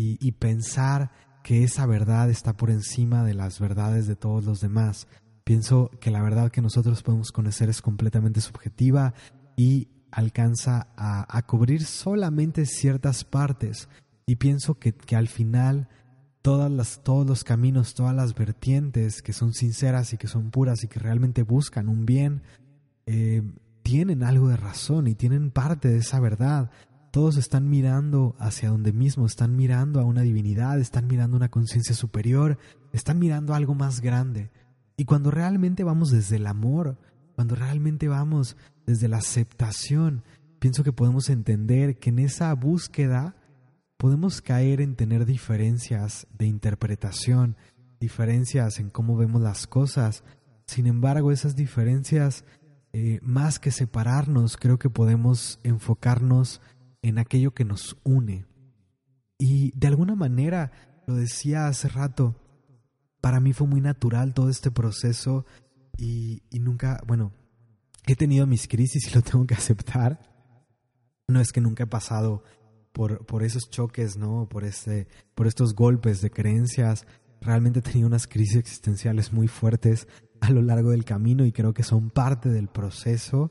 [0.00, 1.10] y pensar
[1.42, 5.08] que esa verdad está por encima de las verdades de todos los demás.
[5.44, 9.14] Pienso que la verdad que nosotros podemos conocer es completamente subjetiva
[9.56, 13.88] y alcanza a, cubrir solamente ciertas partes.
[14.26, 15.88] Y pienso que, al final
[16.42, 20.84] todas las, todos los caminos, todas las vertientes que son sinceras y que son puras
[20.84, 22.42] y que realmente buscan un bien,
[23.06, 23.42] eh,
[23.88, 26.70] tienen algo de razón y tienen parte de esa verdad.
[27.10, 31.94] Todos están mirando hacia donde mismo, están mirando a una divinidad, están mirando una conciencia
[31.94, 32.58] superior,
[32.92, 34.50] están mirando algo más grande.
[34.98, 36.98] Y cuando realmente vamos desde el amor,
[37.34, 40.22] cuando realmente vamos desde la aceptación,
[40.58, 43.36] pienso que podemos entender que en esa búsqueda
[43.96, 47.56] podemos caer en tener diferencias de interpretación,
[48.00, 50.24] diferencias en cómo vemos las cosas.
[50.66, 52.44] Sin embargo, esas diferencias,
[52.92, 56.60] eh, más que separarnos, creo que podemos enfocarnos
[57.02, 58.46] en aquello que nos une.
[59.38, 60.72] Y de alguna manera,
[61.06, 62.34] lo decía hace rato,
[63.20, 65.44] para mí fue muy natural todo este proceso
[65.96, 67.32] y, nunca, bueno,
[68.06, 70.20] he tenido mis crisis y lo tengo que aceptar.
[71.28, 72.42] No es que nunca he pasado
[72.92, 74.48] por, por esos choques, ¿no?
[74.48, 77.06] Por, este, por estos golpes de creencias.
[77.40, 80.08] Realmente he tenido unas crisis existenciales muy fuertes
[80.40, 83.50] a lo largo del camino y creo que son parte del proceso.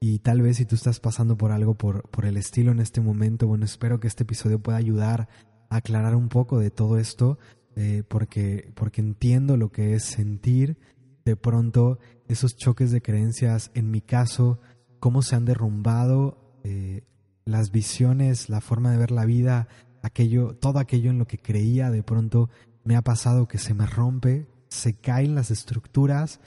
[0.00, 3.00] Y tal vez si tú estás pasando por algo por, por el estilo en este
[3.00, 5.28] momento, bueno, espero que este episodio pueda ayudar
[5.70, 7.38] a aclarar un poco de todo esto,
[7.74, 10.78] eh, porque, porque entiendo lo que es sentir
[11.24, 14.60] de pronto esos choques de creencias, en mi caso,
[15.00, 17.02] cómo se han derrumbado eh,
[17.44, 19.68] las visiones, la forma de ver la vida,
[20.02, 22.48] aquello, todo aquello en lo que creía, de pronto
[22.84, 26.40] me ha pasado que se me rompe, se caen las estructuras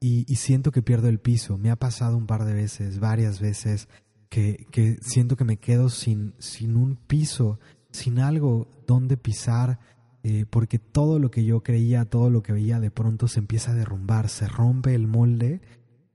[0.00, 1.58] y, y siento que pierdo el piso.
[1.58, 3.88] Me ha pasado un par de veces, varias veces,
[4.28, 7.60] que, que siento que me quedo sin, sin un piso,
[7.90, 9.78] sin algo donde pisar,
[10.24, 13.70] eh, porque todo lo que yo creía, todo lo que veía de pronto se empieza
[13.70, 15.60] a derrumbar, se rompe el molde.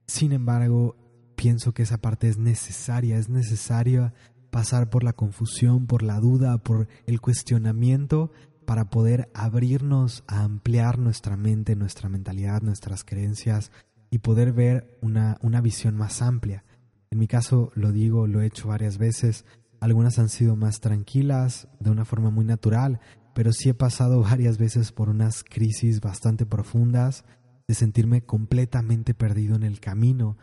[0.06, 0.96] Sin embargo,
[1.36, 4.12] pienso que esa parte es necesaria, es necesaria
[4.50, 8.32] pasar por la confusión, por la duda, por el cuestionamiento
[8.70, 13.72] para poder abrirnos a ampliar nuestra mente, nuestra mentalidad, nuestras creencias
[14.10, 16.62] y poder ver una, una visión más amplia.
[17.10, 19.44] En mi caso, lo digo, lo he hecho varias veces,
[19.80, 23.00] algunas han sido más tranquilas, de una forma muy natural,
[23.34, 27.24] pero sí he pasado varias veces por unas crisis bastante profundas
[27.66, 30.38] de sentirme completamente perdido en el camino.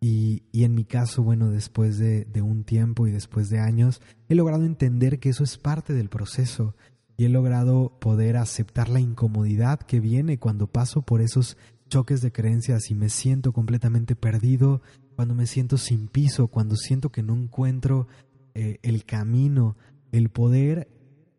[0.00, 4.00] Y, y, en mi caso, bueno, después de, de, un tiempo y después de años,
[4.28, 6.76] he logrado entender que eso es parte del proceso
[7.24, 11.56] he logrado poder aceptar la incomodidad que viene cuando paso por esos
[11.88, 14.80] choques de creencias y me siento completamente perdido,
[15.14, 18.08] cuando me siento sin piso, cuando siento que no encuentro
[18.54, 19.76] eh, el camino,
[20.10, 20.88] el poder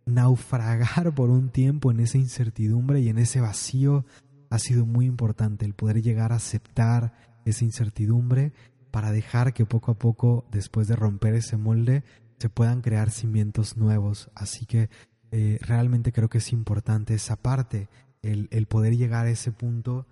[0.06, 4.06] naufragar por un tiempo en esa incertidumbre y en ese vacío
[4.50, 7.14] ha sido muy importante, el poder llegar a aceptar
[7.46, 8.54] esa incertidumbre
[8.92, 12.04] para dejar que poco a poco, después de romper ese molde,
[12.38, 14.30] se puedan crear cimientos nuevos.
[14.36, 14.90] Así que
[15.36, 17.90] eh, realmente creo que es importante esa parte,
[18.22, 20.06] el, el poder llegar a ese punto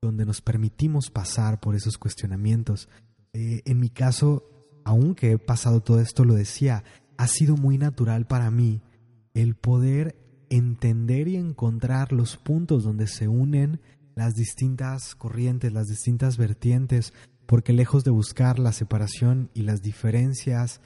[0.00, 2.88] donde nos permitimos pasar por esos cuestionamientos.
[3.34, 4.48] Eh, en mi caso,
[4.84, 6.84] aunque he pasado todo esto, lo decía,
[7.18, 8.80] ha sido muy natural para mí
[9.34, 10.16] el poder
[10.48, 13.78] entender y encontrar los puntos donde se unen
[14.14, 17.12] las distintas corrientes, las distintas vertientes,
[17.44, 20.80] porque lejos de buscar la separación y las diferencias,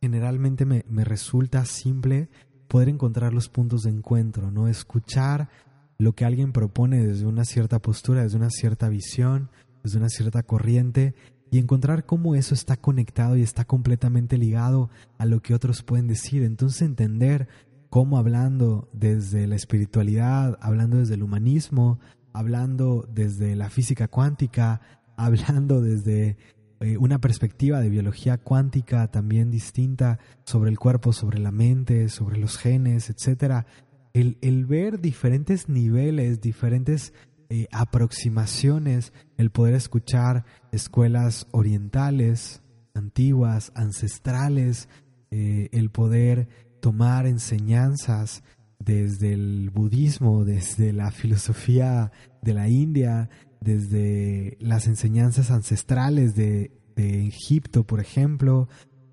[0.00, 2.28] generalmente me, me resulta simple
[2.72, 4.66] poder encontrar los puntos de encuentro, ¿no?
[4.66, 5.50] Escuchar
[5.98, 9.50] lo que alguien propone desde una cierta postura, desde una cierta visión,
[9.84, 11.14] desde una cierta corriente
[11.50, 16.06] y encontrar cómo eso está conectado y está completamente ligado a lo que otros pueden
[16.06, 16.44] decir.
[16.44, 17.46] Entonces entender
[17.90, 22.00] cómo hablando desde la espiritualidad, hablando desde el humanismo,
[22.32, 24.80] hablando desde la física cuántica,
[25.18, 26.38] hablando desde
[26.82, 32.38] eh, una perspectiva de biología cuántica también distinta sobre el cuerpo, sobre la mente, sobre
[32.38, 33.66] los genes, etcétera.
[34.12, 37.14] El, el ver diferentes niveles, diferentes
[37.54, 42.62] eh, aproximaciones, el poder escuchar escuelas orientales,
[42.94, 44.88] antiguas, ancestrales,
[45.30, 46.48] eh, el poder
[46.80, 48.42] tomar enseñanzas
[48.78, 53.28] desde el budismo, desde la filosofía de la India,
[53.62, 58.68] desde las enseñanzas ancestrales de, Egipto, por ejemplo,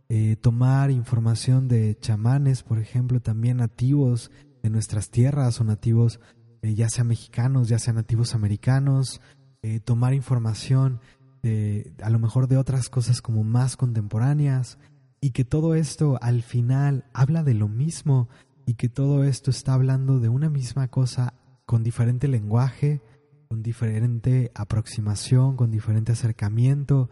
[0.09, 4.31] eh, tomar información de chamanes, por ejemplo, también nativos
[4.62, 6.19] de nuestras tierras o nativos,
[6.62, 9.21] eh, ya sean mexicanos, ya sean nativos americanos,
[9.63, 10.99] eh, tomar información
[11.41, 14.77] de, a lo mejor de otras cosas como más contemporáneas,
[15.21, 18.27] y que todo esto al final habla de lo mismo,
[18.65, 21.33] y que todo esto está hablando de una misma cosa
[21.65, 23.01] con diferente lenguaje,
[23.49, 27.09] con diferente aproximación, con diferente acercamiento.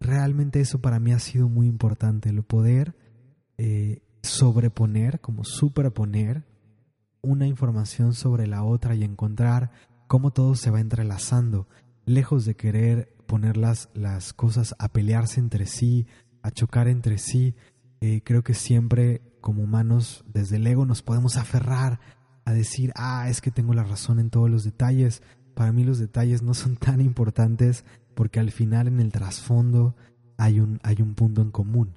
[0.00, 2.94] Realmente eso para mí ha sido muy importante, el poder
[3.56, 6.44] eh, sobreponer, como superponer
[7.22, 9.70] una información sobre la otra y encontrar
[10.08, 11.66] cómo todo se va entrelazando,
[12.04, 16.06] lejos de querer poner las, las cosas a pelearse entre sí,
[16.42, 17.54] a chocar entre sí.
[18.02, 21.98] Eh, creo que siempre como humanos desde el ego nos podemos aferrar
[22.44, 25.22] a decir, ah, es que tengo la razón en todos los detalles,
[25.58, 29.96] para mí los detalles no son tan importantes porque al final en el trasfondo
[30.36, 31.94] hay un, hay un punto en común.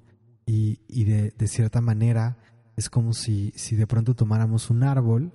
[0.48, 2.38] Y, y de, cierta manera
[2.76, 5.32] es como si, si de pronto tomáramos un árbol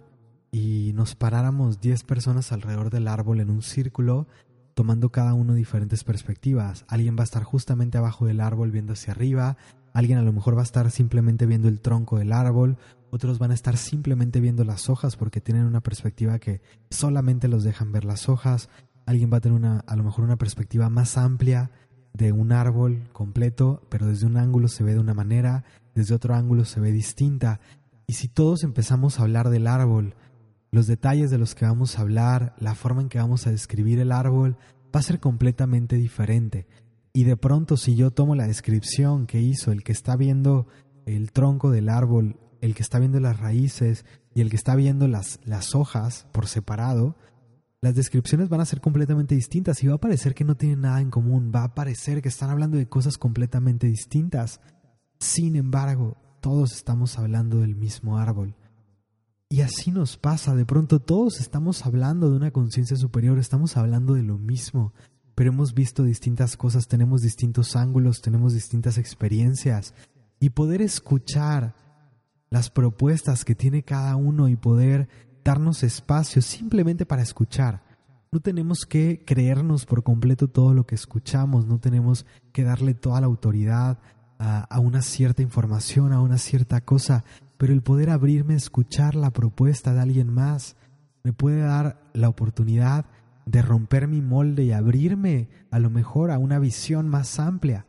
[0.51, 4.27] y nos paráramos 10 personas alrededor del árbol en un círculo
[4.75, 6.85] tomando cada uno diferentes perspectivas.
[6.89, 9.57] Alguien va a estar justamente abajo del árbol viendo hacia arriba,
[9.93, 12.77] alguien a lo mejor va a estar simplemente viendo el tronco del árbol,
[13.11, 17.64] otros van a estar simplemente viendo las hojas porque tienen una perspectiva que solamente los
[17.64, 18.69] dejan ver las hojas,
[19.07, 21.71] alguien va a tener una, a lo mejor una perspectiva más amplia
[22.12, 25.64] de un árbol completo, pero desde un ángulo se ve de una manera,
[25.95, 27.61] desde otro ángulo se ve distinta.
[28.07, 30.14] Y si todos empezamos a hablar del árbol,
[30.71, 33.99] los detalles de los que vamos a hablar, la forma en que vamos a describir
[34.01, 34.57] el árbol,
[34.95, 36.66] va a ser completamente diferente.
[37.12, 40.66] Y de pronto si yo tomo la descripción que hizo el que está viendo
[41.07, 45.09] el tronco del árbol el que está viendo las raíces y el que está viendo
[45.09, 47.16] las, las hojas por separado,
[47.81, 51.01] las descripciones van a ser completamente distintas y va a parecer que no tienen nada
[51.01, 54.61] en común, va a parecer que están hablando de cosas completamente distintas.
[55.21, 58.57] Sin embargo, todos estamos hablando del mismo árbol.
[59.49, 64.14] Y así nos pasa, de pronto todos estamos hablando de una conciencia superior, estamos hablando
[64.14, 64.92] de lo mismo,
[65.37, 69.95] pero hemos visto distintas cosas, tenemos distintos ángulos, tenemos distintas experiencias.
[70.40, 71.75] Y poder escuchar
[72.51, 75.09] las propuestas que tiene cada uno y poder
[75.45, 77.83] darnos espacio simplemente para escuchar.
[78.33, 83.21] No tenemos que creernos por completo todo lo que escuchamos, no tenemos que darle toda
[83.21, 83.99] la autoridad
[84.39, 87.25] a, una cierta información, a una cierta cosa,
[87.57, 90.77] pero el poder abrirme a escuchar la propuesta de alguien más
[91.23, 93.07] me puede dar la oportunidad
[93.47, 97.87] de romper mi molde y abrirme a lo mejor a una visión más amplia,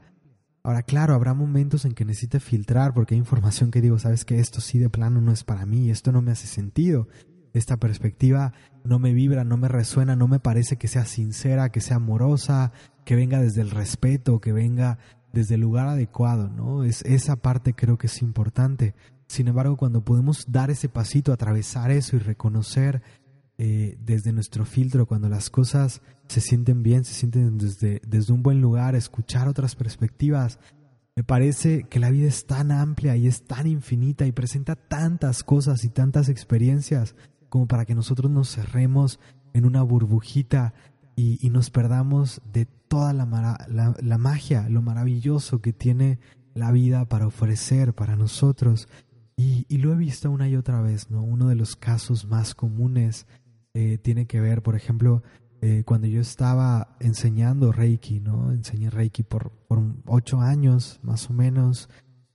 [0.67, 4.37] Ahora, claro, habrá momentos en que necesite filtrar porque hay información que digo, sabes que
[4.41, 7.07] esto sí de plano no es para mí, esto no me hace sentido.
[7.53, 8.51] esta perspectiva
[8.83, 12.73] no me vibra, no me resuena, no me parece que sea sincera, que sea amorosa,
[13.05, 14.97] que venga desde el respeto, que venga
[15.31, 16.83] desde el lugar adecuado, ¿no?
[16.83, 18.93] Es, esa parte creo que es importante.
[19.27, 23.01] Sin embargo, cuando podemos dar ese pasito, atravesar eso y reconocer
[23.57, 28.43] eh, desde nuestro filtro, cuando las cosas se sienten bien, se sienten desde, desde un
[28.43, 30.59] buen lugar, escuchar otras perspectivas,
[31.17, 35.43] me parece que la vida es tan amplia y es tan infinita y presenta tantas
[35.43, 37.15] cosas y tantas experiencias
[37.49, 39.19] como para que nosotros nos cerremos
[39.53, 40.75] en una burbujita
[41.15, 46.19] y, nos perdamos de toda la, la, magia, lo maravilloso que tiene
[46.53, 48.87] la vida para ofrecer para nosotros.
[49.35, 51.23] Y, lo he visto una y otra vez, ¿no?
[51.23, 53.25] Uno de los casos más comunes
[53.73, 55.23] eh, tiene que ver, por ejemplo,
[55.61, 58.51] eh, cuando yo estaba enseñando Reiki, ¿no?
[58.51, 59.51] Enseñé Reiki por,
[60.05, 61.89] ocho años, más o menos.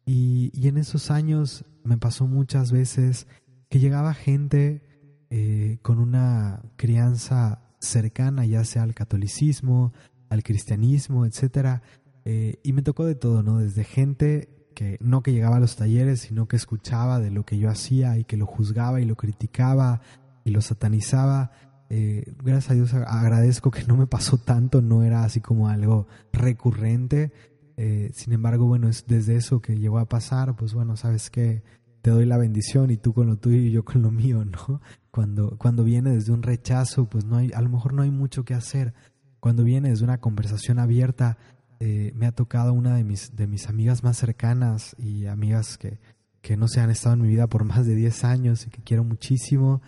[0.05, 3.29] Y, y, en esos años me pasó muchas veces
[3.69, 4.83] que llegaba gente
[5.31, 9.95] eh, con una crianza cercana, ya sea al catolicismo,
[10.29, 11.83] al cristianismo, etcétera.
[12.25, 13.59] Eh, y me tocó de todo, ¿no?
[13.59, 17.59] Desde gente que no que llegaba a los talleres, sino que escuchaba de lo que
[17.59, 20.01] yo hacía y que lo juzgaba y lo criticaba
[20.45, 21.53] y lo satanizaba
[21.95, 26.07] eh, gracias a Dios agradezco que no me pasó tanto, no era así como algo
[26.33, 27.33] recurrente.
[27.77, 31.63] Eh, sin embargo, bueno, es desde eso que llegó a pasar, pues bueno, sabes que
[32.01, 34.81] te doy la bendición y tú con lo tuyo y yo con lo mío, ¿no?
[35.11, 38.47] Cuando, cuando viene desde un rechazo, pues no hay, a lo mejor no hay mucho
[38.47, 38.95] que hacer.
[39.39, 41.37] Cuando viene desde una conversación abierta,
[41.79, 46.01] eh, me ha tocado una de mis, de mis amigas más cercanas y amigas que,
[46.41, 48.83] que no se han estado en mi vida por más de 10 años y que
[48.83, 49.83] quiero muchísimo.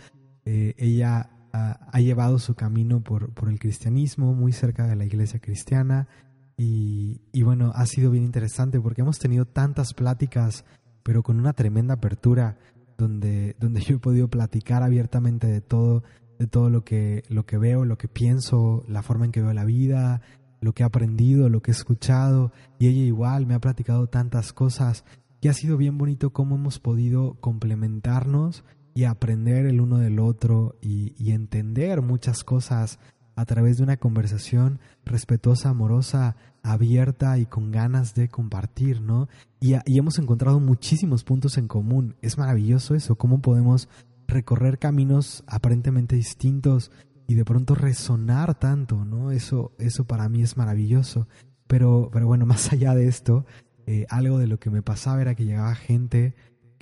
[0.45, 6.09] ella ha, llevado su camino por, por, el cristianismo, muy cerca de la iglesia cristiana.
[6.57, 10.65] Y, y, bueno, ha sido bien interesante porque hemos tenido tantas pláticas,
[11.05, 12.59] pero con una tremenda apertura,
[12.99, 16.03] donde, donde yo he podido platicar abiertamente de todo,
[16.41, 19.53] de todo lo que, lo que veo, lo que pienso, la forma en que veo
[19.53, 20.23] la vida,
[20.61, 22.53] lo que he aprendido, lo que he escuchado.
[22.81, 25.05] Y ella igual me ha platicado tantas cosas.
[25.41, 30.77] Y ha sido bien bonito cómo hemos podido complementarnos y aprender el uno del otro
[30.81, 33.01] y, entender muchas cosas
[33.37, 39.29] a través de una conversación respetuosa, amorosa, abierta y con ganas de compartir, ¿no?
[39.61, 42.15] Y, y, hemos encontrado muchísimos puntos en común.
[42.23, 43.89] Es maravilloso eso, cómo podemos
[44.29, 46.93] recorrer caminos aparentemente distintos
[47.27, 49.33] y de pronto resonar tanto, ¿no?
[49.33, 51.27] Eso, eso para mí es maravilloso.
[51.67, 53.45] Pero, pero bueno, más allá de esto,
[53.87, 56.35] eh, algo de lo que me pasaba era que llegaba gente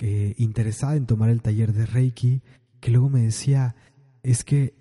[0.05, 2.41] eh, interesada en tomar el taller de Reiki,
[2.81, 3.73] que luego me decía,
[4.21, 4.73] es que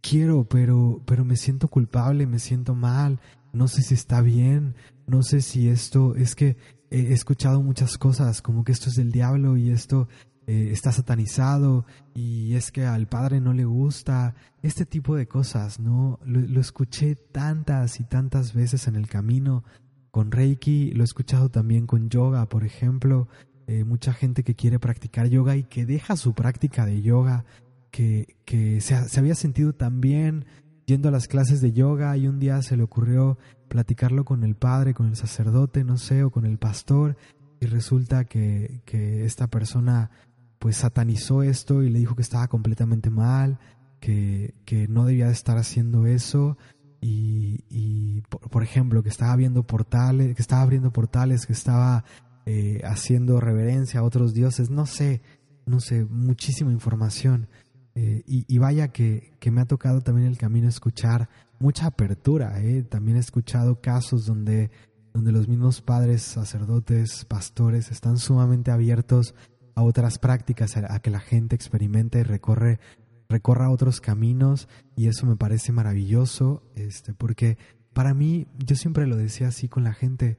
[0.00, 3.18] quiero, pero, pero me siento culpable, me siento mal,
[3.52, 4.76] no sé si está bien,
[5.08, 6.56] no sé si esto, es que
[6.88, 10.06] he escuchado muchas cosas, como que esto es del diablo y esto
[10.46, 15.80] eh, está satanizado y es que al padre no le gusta, este tipo de cosas,
[15.80, 16.20] ¿no?
[16.24, 19.64] Lo, lo escuché tantas y tantas veces en el camino
[20.12, 23.26] con Reiki, lo he escuchado también con yoga, por ejemplo,
[23.70, 27.44] eh, mucha gente que quiere practicar yoga y que deja su práctica de yoga,
[27.92, 30.44] que, que se, había sentido tan bien
[30.86, 34.56] yendo a las clases de yoga y un día se le ocurrió platicarlo con el
[34.56, 37.16] padre, con el sacerdote, no sé, o con el pastor,
[37.60, 40.10] y resulta que, que esta persona
[40.58, 43.60] pues satanizó esto y le dijo que estaba completamente mal,
[44.00, 46.58] que, que no debía de estar haciendo eso,
[47.00, 52.04] y, y por, por, ejemplo, que estaba viendo portales, que estaba abriendo portales, que estaba
[52.52, 55.22] eh, haciendo reverencia a otros dioses, no sé,
[55.66, 57.46] no sé, muchísima información.
[57.94, 61.28] Eh, y, vaya que, que, me ha tocado también el camino escuchar
[61.60, 62.60] mucha apertura.
[62.60, 62.82] Eh.
[62.82, 64.72] También he escuchado casos donde,
[65.14, 69.36] donde los mismos padres, sacerdotes, pastores están sumamente abiertos
[69.76, 72.80] a otras prácticas, a, que la gente experimente y recorre,
[73.28, 77.58] recorra otros caminos y eso me parece maravilloso, este, porque
[77.92, 80.36] para mí, yo siempre lo decía así con la gente,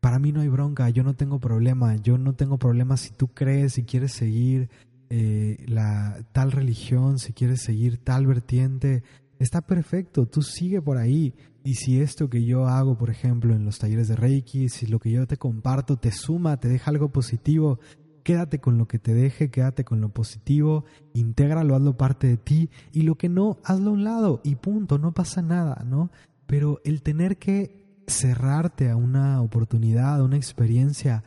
[0.00, 3.28] para mí no hay bronca, yo no tengo problema, yo no tengo problema si tú
[3.28, 4.70] crees, si quieres seguir
[5.10, 9.02] eh, la tal religión, si quieres seguir tal vertiente,
[9.38, 11.34] está perfecto, tú sigue por ahí.
[11.62, 14.98] Y si esto que yo hago, por ejemplo, en los talleres de Reiki, si lo
[14.98, 17.78] que yo te comparto te suma, te deja algo positivo,
[18.22, 22.70] quédate con lo que te deje, quédate con lo positivo, intégralo, hazlo parte de ti
[22.92, 26.10] y lo que no, hazlo a un lado y punto, no pasa nada, ¿no?
[26.46, 27.79] Pero el tener que
[28.10, 31.24] cerrarte a una oportunidad, a una experiencia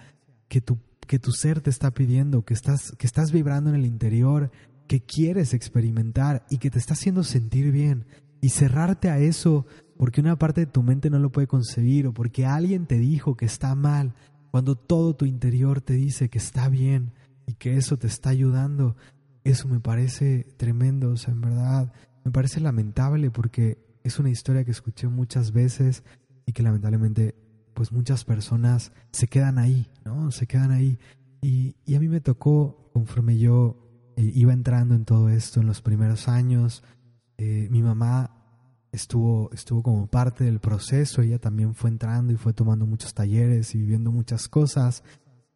[0.47, 0.77] que tu,
[1.07, 4.51] que tu ser te está pidiendo, que estás, que estás vibrando en el interior,
[4.88, 8.05] que quieres experimentar y que te está haciendo sentir bien.
[8.41, 9.65] Y cerrarte a eso
[9.97, 13.36] porque una parte de tu mente no lo puede concebir o porque alguien te dijo
[13.36, 14.13] que está mal,
[14.51, 17.13] cuando todo tu interior te dice que está bien
[17.47, 18.95] y que eso te está ayudando.
[19.43, 24.63] eso me parece tremendo, o sea, en verdad, me parece lamentable porque es una historia
[24.63, 26.03] que escuché muchas veces
[26.45, 27.35] y que lamentablemente
[27.73, 30.31] pues muchas personas se quedan ahí, ¿no?
[30.31, 30.99] Se quedan ahí.
[31.41, 33.83] Y, y a mí me tocó, conforme yo
[34.15, 36.83] eh, iba entrando en todo esto en los primeros años,
[37.37, 38.43] eh, mi mamá
[38.91, 43.73] estuvo, estuvo como parte del proceso, ella también fue entrando y fue tomando muchos talleres
[43.73, 45.03] y viviendo muchas cosas.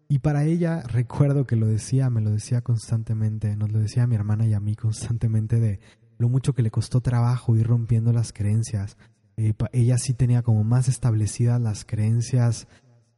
[0.09, 4.07] Y para ella recuerdo que lo decía, me lo decía constantemente, nos lo decía a
[4.07, 5.79] mi hermana y a mí constantemente de
[6.17, 8.97] lo mucho que le costó trabajo ir rompiendo las creencias.
[9.37, 12.67] Eh, ella sí tenía como más establecidas las creencias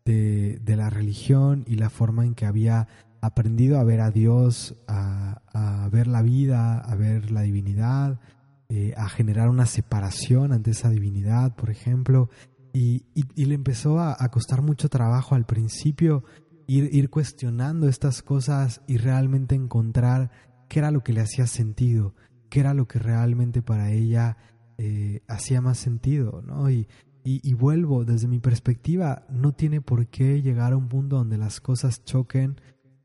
[0.05, 2.87] de, de, la religión y la forma en que había
[3.21, 8.19] aprendido a ver a Dios, a, ver la vida, a ver la divinidad,
[8.69, 12.29] eh, a generar una separación ante esa divinidad, por ejemplo,
[12.71, 16.23] y, y, le empezó a, a, costar mucho trabajo al principio
[16.67, 20.29] ir, ir cuestionando estas cosas y realmente encontrar
[20.67, 22.13] qué era lo que le hacía sentido,
[22.49, 24.37] qué era lo que realmente para ella
[24.81, 26.69] eh, hacía más sentido, ¿no?
[26.69, 26.87] Y,
[27.53, 32.05] vuelvo, desde mi perspectiva, no tiene por qué llegar a un punto donde las cosas
[32.05, 32.61] choquen,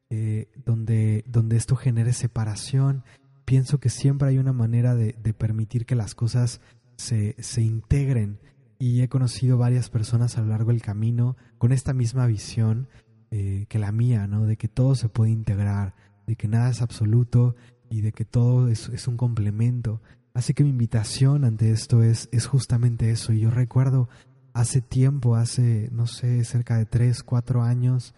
[0.09, 3.03] eh, donde, donde esto genere separación
[3.45, 6.61] pienso que siempre hay una manera de, permitir que las cosas
[6.97, 8.39] se, se, integren
[8.79, 12.89] y he conocido varias personas a lo largo del camino con esta misma visión
[13.33, 14.47] eh, que la mía, ¿no?
[14.47, 15.97] De que todo se puede integrar,
[16.29, 17.57] de que nada es absoluto
[17.91, 20.01] y de que todo es un complemento.
[20.35, 23.33] Así que mi invitación ante esto es, es justamente eso.
[23.33, 24.09] Y yo recuerdo
[24.53, 28.15] hace tiempo, hace, no sé, cerca de tres, cuatro años,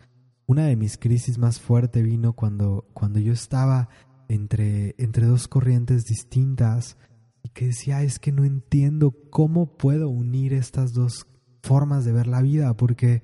[0.47, 3.89] una de mis crisis más fuertes vino cuando, cuando yo estaba
[4.29, 6.97] entre, entre dos corrientes distintas
[7.43, 11.27] y que decía, es que no entiendo cómo puedo unir estas dos
[11.62, 13.23] formas de ver la vida, porque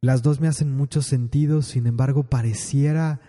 [0.00, 3.20] las dos me hacen mucho sentido, sin embargo pareciera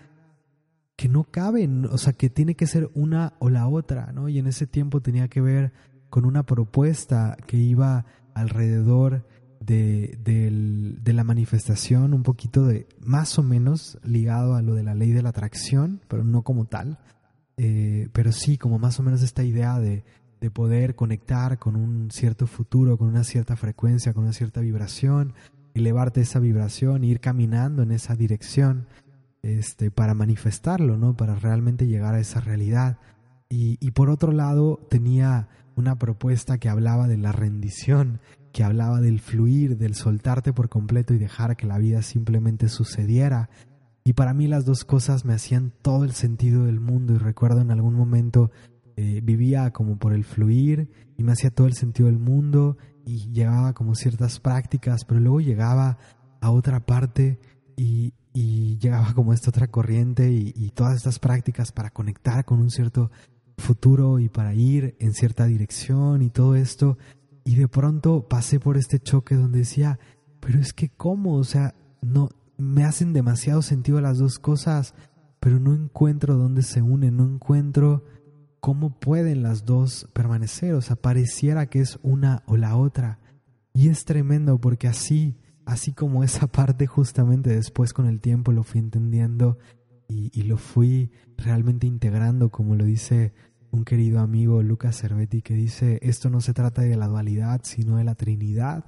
[1.00, 4.28] que no caben, o sea, que tiene que ser una o la otra, ¿no?
[4.28, 5.72] Y en ese tiempo tenía que ver
[6.10, 9.26] con una propuesta que iba alrededor
[9.60, 14.94] de, de, la manifestación, un poquito de más o menos ligado a lo de la
[14.94, 16.98] ley de la atracción, pero no como tal,
[17.56, 20.04] eh, pero sí como más o menos esta idea de,
[20.38, 25.32] de poder conectar con un cierto futuro, con una cierta frecuencia, con una cierta vibración,
[25.72, 28.86] elevarte esa vibración, ir caminando en esa dirección
[29.42, 31.16] este, para manifestarlo, ¿no?
[31.16, 32.98] para realmente llegar a esa realidad.
[33.48, 38.20] Y, y por otro lado tenía una propuesta que hablaba de la rendición
[38.52, 43.50] que hablaba del fluir, del soltarte por completo y dejar que la vida simplemente sucediera.
[44.04, 47.60] Y para mí las dos cosas me hacían todo el sentido del mundo y recuerdo
[47.60, 48.50] en algún momento
[48.96, 53.30] eh, vivía como por el fluir y me hacía todo el sentido del mundo y
[53.30, 55.98] llevaba como ciertas prácticas, pero luego llegaba
[56.40, 57.38] a otra parte
[57.76, 62.70] y, y llegaba como esta otra corriente y, todas estas prácticas para conectar con un
[62.70, 63.10] cierto
[63.58, 66.96] futuro y para ir en cierta dirección y todo esto.
[67.44, 69.98] Y de pronto pasé por este choque donde decía,
[70.40, 74.94] pero es que cómo, o sea, no me hacen demasiado sentido las dos cosas,
[75.40, 78.04] pero no encuentro dónde se unen, no encuentro
[78.60, 83.18] cómo pueden las dos permanecer, o sea, pareciera que es una o la otra.
[83.72, 88.62] Y es tremendo porque así, así como esa parte justamente después con el tiempo lo
[88.62, 89.58] fui entendiendo
[90.08, 93.32] y, y lo fui realmente integrando, como lo dice
[93.70, 97.96] un querido amigo, Lucas Cervetti, que dice, esto no se trata de la dualidad, sino
[97.96, 98.84] de la Trinidad.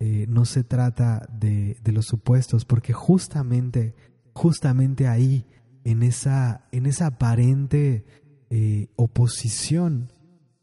[0.00, 3.94] Eh, no se trata de, de, los supuestos, porque justamente,
[4.32, 5.46] justamente ahí,
[5.84, 8.04] en esa, en esa aparente
[8.48, 10.12] eh, oposición,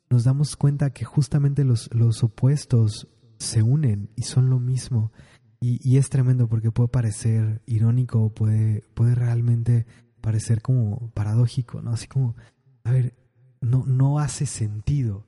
[0.09, 3.07] nos damos cuenta que justamente los, los opuestos
[3.37, 5.11] se unen y son lo mismo.
[5.59, 9.87] Y, y, es tremendo porque puede parecer irónico, puede, puede realmente
[10.21, 11.91] parecer como paradójico, ¿no?
[11.91, 12.35] Así como,
[12.83, 13.15] a ver,
[13.61, 15.25] no, no hace sentido.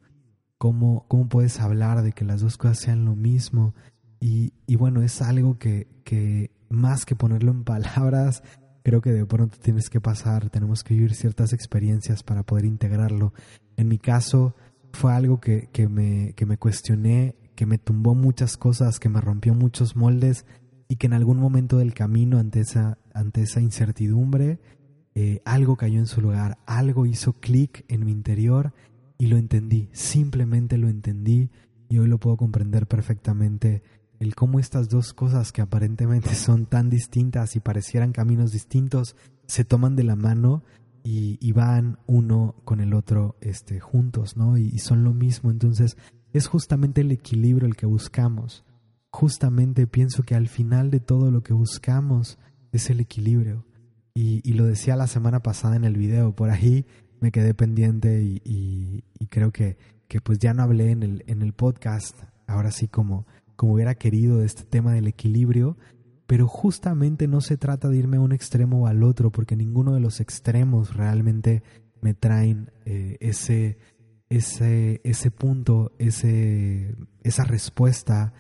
[0.58, 3.74] ¿Cómo, ¿Cómo puedes hablar de que las dos cosas sean lo mismo?
[4.20, 8.44] Y, y bueno, es algo que, que más que ponerlo en palabras,
[8.84, 13.34] creo que de pronto tienes que pasar, tenemos que vivir ciertas experiencias para poder integrarlo.
[13.78, 14.56] En mi caso
[14.92, 19.20] fue algo que, que, me, que me cuestioné, que me tumbó muchas cosas, que me
[19.20, 20.46] rompió muchos moldes
[20.88, 24.62] y que en algún momento del camino ante esa, ante esa incertidumbre
[25.14, 28.72] eh, algo cayó en su lugar, algo hizo clic en mi interior
[29.18, 31.50] y lo entendí, simplemente lo entendí
[31.90, 33.84] y hoy lo puedo comprender perfectamente
[34.22, 39.66] el cómo estas dos cosas que aparentemente son tan distintas y parecieran caminos distintos se
[39.66, 40.64] toman de la mano
[41.04, 44.58] y, van uno con el otro este, juntos, ¿no?
[44.58, 45.50] Y, y son lo mismo.
[45.50, 45.98] Entonces
[46.34, 48.64] es justamente el equilibrio el que buscamos.
[49.12, 52.38] Justamente pienso que al final de todo lo que buscamos
[52.72, 53.66] es el equilibrio
[54.14, 56.86] Y, lo decía la semana pasada en el video, por ahí
[57.22, 59.78] me quedé pendiente y, creo que,
[60.08, 63.26] que, pues ya no hablé en el, en el podcast, ahora sí como,
[63.56, 65.78] como hubiera querido de este tema del equilibrio,
[66.28, 69.94] pero justamente no se trata de irme a un extremo o al otro, porque ninguno
[69.94, 71.64] de los extremos realmente
[72.02, 73.78] me traen eh, ese,
[74.30, 78.34] ese, ese punto, ese, esa respuesta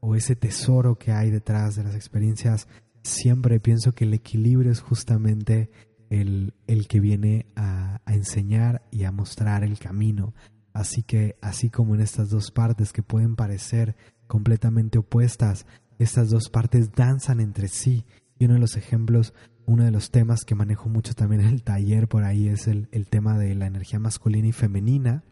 [0.00, 2.68] o ese tesoro que hay detrás de las experiencias.
[3.02, 5.70] Siempre pienso que el equilibrio es justamente
[6.10, 10.34] el, el que viene a, a enseñar y a mostrar el camino.
[10.72, 15.66] Así que, así como en estas dos partes que pueden parecer completamente opuestas,
[15.98, 18.04] estas dos partes danzan entre sí.
[18.38, 19.34] Y uno de los ejemplos
[19.66, 22.88] uno de los temas que manejo mucho también en el taller por ahí es el,
[23.08, 25.24] tema de la energía masculina y femenina.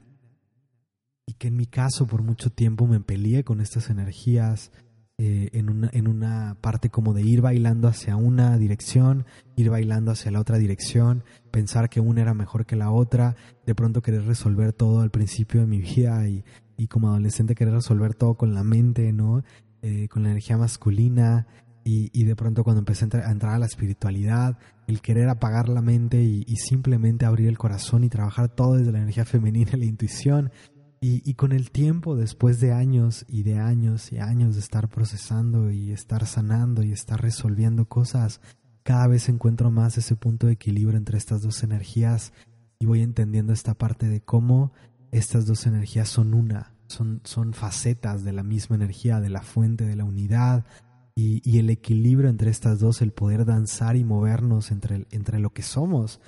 [1.33, 4.70] Y que en mi caso por mucho tiempo me peleé con estas energías
[5.16, 9.24] eh, en, una, en una parte como de ir bailando hacia una dirección,
[9.57, 13.74] ir bailando hacia la otra dirección, pensar que una era mejor que la otra, de
[13.74, 16.45] pronto querer resolver todo al principio de mi vida y,
[16.76, 19.43] y como adolescente querer resolver todo con la mente, ¿no?
[19.80, 21.47] Eh, con la energía masculina
[21.85, 26.22] y, de pronto cuando empecé a entrar, a la espiritualidad, el querer apagar la mente
[26.22, 30.53] y, simplemente abrir el corazón y trabajar todo desde la energía femenina y la intuición.
[31.03, 34.89] Y, y, con el tiempo, después de años y de años y años de estar
[34.89, 38.41] procesando y estar sanando y estar resolviendo cosas,
[38.85, 42.33] cada vez encuentro más ese punto de equilibrio entre estas dos energías
[42.79, 44.73] y voy entendiendo esta parte de cómo
[45.11, 49.85] estas dos energías son una, son, son facetas de la misma energía, de la fuente,
[49.85, 50.65] de la unidad,
[51.15, 55.63] y, el equilibrio entre estas dos, el poder danzar y movernos entre, entre lo que
[55.63, 56.21] somos,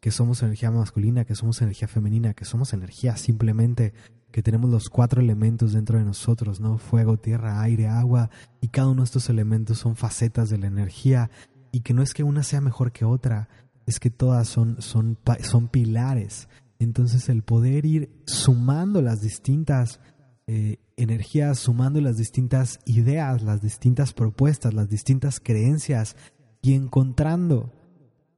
[0.00, 3.92] que somos energía masculina, que somos energía femenina, que somos energía simplemente,
[4.30, 6.78] que tenemos los cuatro elementos dentro de nosotros, ¿no?
[6.78, 11.30] Fuego, tierra, aire, agua, y cada uno de estos elementos son facetas de la energía,
[11.72, 13.48] y que no es que una sea mejor que otra,
[13.86, 16.48] es que todas son, son, son pilares.
[16.78, 20.00] Entonces el poder ir sumando las distintas
[20.46, 26.16] eh, energías, sumando las distintas ideas, las distintas propuestas, las distintas creencias
[26.62, 27.72] y encontrando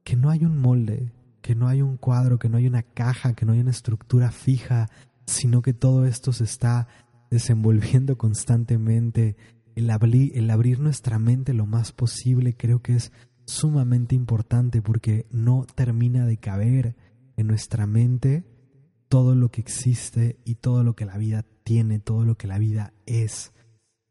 [0.03, 3.33] que no hay un molde, que no hay un cuadro, que no hay una caja,
[3.33, 4.89] que no hay una estructura fija,
[5.25, 6.87] sino que todo esto se está
[7.29, 9.35] desenvolviendo constantemente.
[9.75, 13.11] El, abrir nuestra mente lo más posible creo que es
[13.45, 16.95] sumamente importante porque no termina de caber
[17.35, 18.43] en nuestra mente
[19.09, 22.59] todo lo que existe y todo lo que la vida tiene, todo lo que la
[22.59, 23.51] vida es.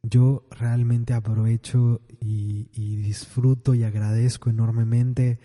[0.02, 5.38] Yo realmente aprovecho y, disfruto y agradezco enormemente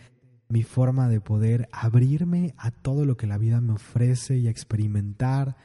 [0.50, 5.58] mi forma de poder abrirme a todo lo que la vida me ofrece y experimentar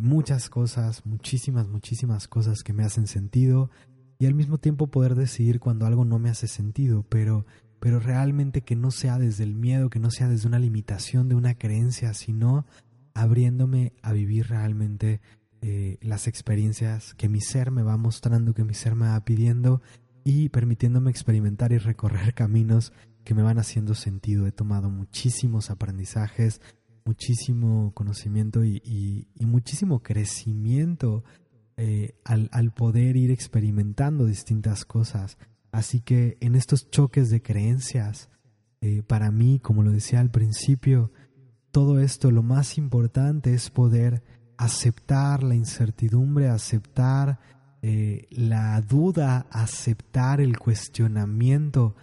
[0.00, 3.70] muchas cosas, muchísimas, muchísimas cosas que me hacen sentido
[4.18, 7.46] y al mismo tiempo poder decidir cuando algo no me hace sentido, pero
[7.84, 11.34] pero realmente que no sea desde el miedo, que no sea desde una limitación de
[11.34, 12.64] una creencia, sino
[13.12, 15.20] abriéndome a vivir realmente
[15.60, 19.82] eh, las experiencias que mi ser me va mostrando, que mi ser me va pidiendo
[20.24, 22.94] y permitiéndome experimentar y recorrer caminos
[23.24, 24.46] que me van haciendo sentido.
[24.46, 26.60] He tomado muchísimos aprendizajes,
[27.04, 31.24] muchísimo conocimiento y, muchísimo crecimiento
[31.76, 35.38] eh, al, poder ir experimentando distintas cosas.
[35.72, 38.30] Así que en estos choques de creencias,
[38.80, 41.10] eh, para mí, como lo decía al principio,
[41.72, 44.22] todo esto lo más importante es poder
[44.56, 47.40] aceptar la incertidumbre, aceptar
[47.82, 51.96] eh, la duda, aceptar el cuestionamiento,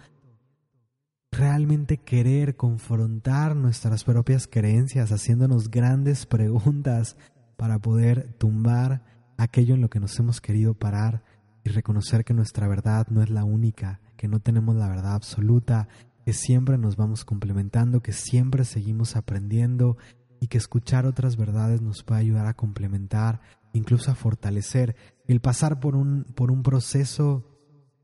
[1.32, 7.16] realmente querer confrontar nuestras propias creencias, haciéndonos grandes preguntas
[7.56, 9.02] para poder tumbar
[9.38, 11.24] aquello en lo que nos hemos querido parar
[11.64, 15.88] y reconocer que nuestra verdad no es la única, que no tenemos la verdad absoluta
[16.24, 19.96] que siempre nos vamos complementando, que siempre seguimos aprendiendo
[20.38, 23.40] y que escuchar otras verdades nos puede ayudar a complementar,
[23.72, 24.94] incluso a fortalecer.
[25.26, 27.44] El pasar por un, por un proceso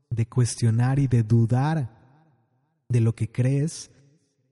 [0.09, 1.98] de cuestionar y de dudar
[2.89, 3.91] de lo que crees,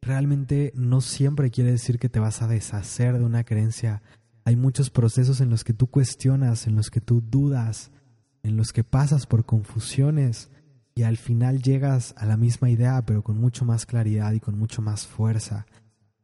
[0.01, 4.01] realmente no siempre quiere decir que te vas a deshacer de una creencia.
[4.45, 7.91] Hay muchos procesos en los que tú cuestionas, en los que tú dudas,
[8.43, 10.49] en los que pasas por confusiones,
[10.95, 14.57] y al final llegas a la misma idea, pero con mucho más claridad y con
[14.57, 15.67] mucho más fuerza.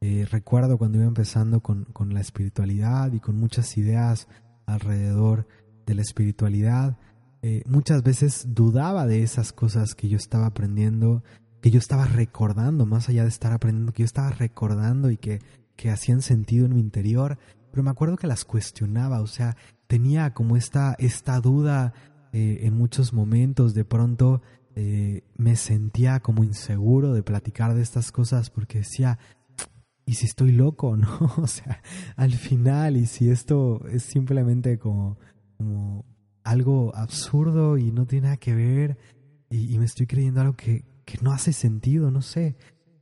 [0.01, 4.28] Eh, recuerdo cuando iba empezando con, con, la espiritualidad y con muchas ideas
[4.66, 5.47] alrededor
[5.86, 6.97] de la espiritualidad,
[7.43, 11.24] eh, muchas veces dudaba de esas cosas que yo estaba aprendiendo,
[11.64, 15.39] que yo estaba recordando, más allá de estar aprendiendo, que yo estaba recordando y que,
[15.78, 17.38] que hacían sentido en mi interior,
[17.72, 19.55] pero me acuerdo que las cuestionaba, o sea,
[19.88, 21.93] tenía como esta, esta duda
[22.34, 24.41] eh, en muchos momentos, de pronto
[24.76, 29.18] eh, me sentía como inseguro de platicar de estas cosas porque decía,
[30.05, 30.97] ¿y si estoy loco?
[30.97, 31.32] ¿No?
[31.38, 31.82] O sea,
[32.18, 35.18] al final, y si esto es simplemente como,
[35.55, 36.03] como
[36.43, 38.97] algo absurdo y no tiene nada que ver,
[39.49, 42.56] y, me estoy creyendo algo que, que, no hace sentido, no sé.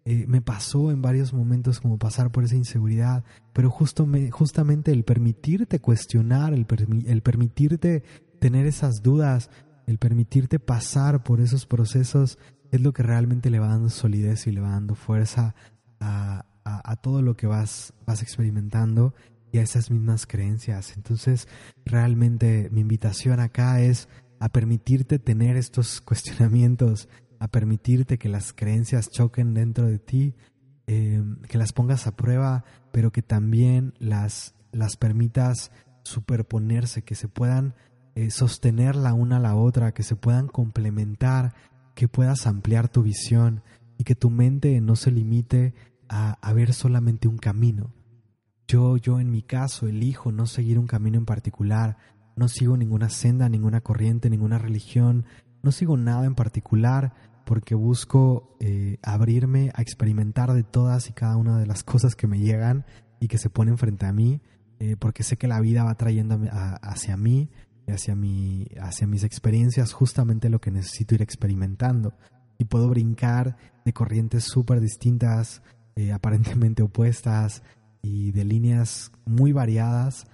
[0.04, 3.24] Eh, me pasó en varios momentos como pasar por esa inseguridad,
[3.54, 6.66] pero justo me, justamente el permitirte cuestionar, el,
[7.06, 8.04] el permitirte
[8.40, 9.52] tener esas dudas,
[9.86, 12.40] el permitirte pasar por esos procesos
[12.72, 15.54] es lo que realmente le va dando solidez y le va dando fuerza
[16.00, 19.14] a, a, todo lo que vas, vas experimentando
[19.52, 20.96] y a esas mismas creencias.
[20.96, 21.48] Entonces,
[21.86, 24.08] realmente mi invitación acá es
[24.40, 27.10] a permitirte tener estos cuestionamientos,
[27.42, 30.36] a permitirte que las creencias choquen dentro de ti,
[30.86, 35.72] em, que las pongas a prueba, pero que también las, las permitas
[36.04, 37.74] superponerse, que se puedan
[38.14, 41.56] eh, sostener la una a la otra, que se puedan complementar,
[41.96, 43.64] que puedas ampliar tu visión
[43.98, 45.74] y que tu mente no se limite
[46.10, 47.92] a, ver solamente un camino.
[48.68, 51.98] Yo, yo en mi caso elijo no seguir un camino en particular,
[52.36, 55.26] no sigo ninguna senda, ninguna corriente, ninguna religión,
[55.64, 61.36] no sigo nada en particular porque busco eh, abrirme a experimentar de todas y cada
[61.36, 62.86] una de las cosas que me llegan
[63.20, 64.40] y que se ponen frente a mí,
[64.80, 66.40] eh, porque sé que la vida va trayendo
[66.82, 67.50] hacia mí
[67.90, 68.16] hacia,
[68.80, 72.14] hacia mis experiencias justamente lo que necesito ir experimentando.
[72.58, 75.62] Y puedo brincar de corrientes súper distintas,
[75.98, 77.64] eh, aparentemente opuestas
[78.02, 80.26] y de líneas muy variadas,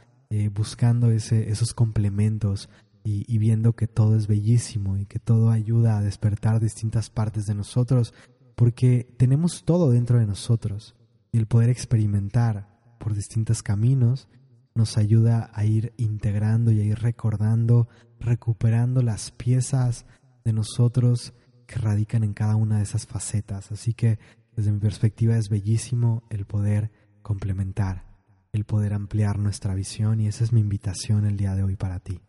[0.53, 2.69] buscando ese, esos complementos
[3.09, 7.55] y, viendo que todo es bellísimo y que todo ayuda a despertar distintas partes de
[7.55, 8.13] nosotros,
[8.55, 10.93] porque tenemos todo dentro de nosotros
[11.31, 12.67] y el poder experimentar
[12.99, 14.27] por distintos caminos
[14.75, 17.87] nos ayuda a ir integrando y a ir recordando,
[18.19, 20.05] recuperando las piezas
[20.43, 21.33] de nosotros
[21.65, 23.71] que radican en cada una de esas facetas.
[23.71, 24.19] Así que
[24.55, 26.91] desde mi perspectiva es bellísimo el poder
[27.21, 28.03] complementar,
[28.51, 31.99] el poder ampliar nuestra visión y esa es mi invitación el día de hoy para
[31.99, 32.19] ti.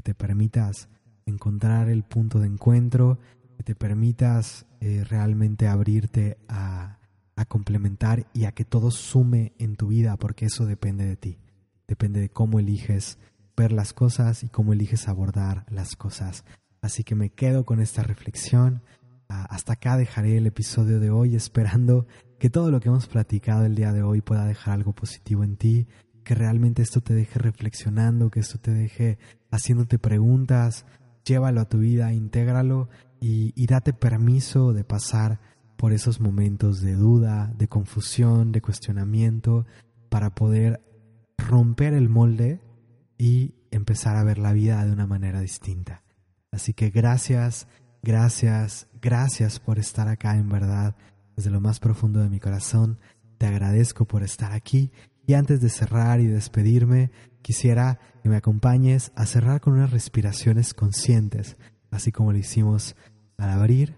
[0.00, 0.88] Que te permitas
[1.26, 3.18] encontrar el punto de encuentro,
[3.58, 6.96] que te permitas eh, realmente abrirte a,
[7.36, 11.38] a complementar y a que todo sume en tu vida porque eso depende de ti.
[11.86, 13.18] Depende de cómo eliges
[13.54, 16.46] ver las cosas y cómo eliges abordar las cosas.
[16.80, 18.80] Así que me quedo con esta reflexión
[19.28, 22.06] hasta acá dejaré el episodio de hoy esperando
[22.38, 25.56] que todo lo que hemos platicado el día de hoy pueda dejar algo positivo en
[25.56, 25.86] ti,
[26.30, 29.18] que realmente esto te deje reflexionando, que esto te deje
[29.50, 30.86] haciéndote preguntas,
[31.24, 32.88] llévalo a tu vida, intégralo
[33.20, 35.40] y, y date permiso de pasar
[35.76, 39.66] por esos momentos de duda, de confusión, de cuestionamiento,
[40.08, 40.80] para poder
[41.36, 42.60] romper el molde
[43.18, 46.04] y empezar a ver la vida de una manera distinta.
[46.52, 47.66] Así que gracias
[48.02, 50.96] Gracias, gracias por estar acá en verdad.
[51.36, 52.98] Desde lo más profundo de mi corazón,
[53.36, 54.90] te agradezco por estar aquí.
[55.30, 60.74] Y antes de cerrar y despedirme, quisiera que me acompañes a cerrar con unas respiraciones
[60.74, 61.56] conscientes,
[61.92, 62.96] así como lo hicimos
[63.36, 63.96] al abrir.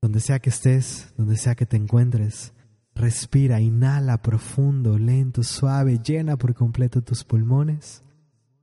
[0.00, 2.54] Donde sea que estés, donde sea que te encuentres,
[2.92, 8.02] respira, inhala profundo, lento, suave, llena por completo tus pulmones.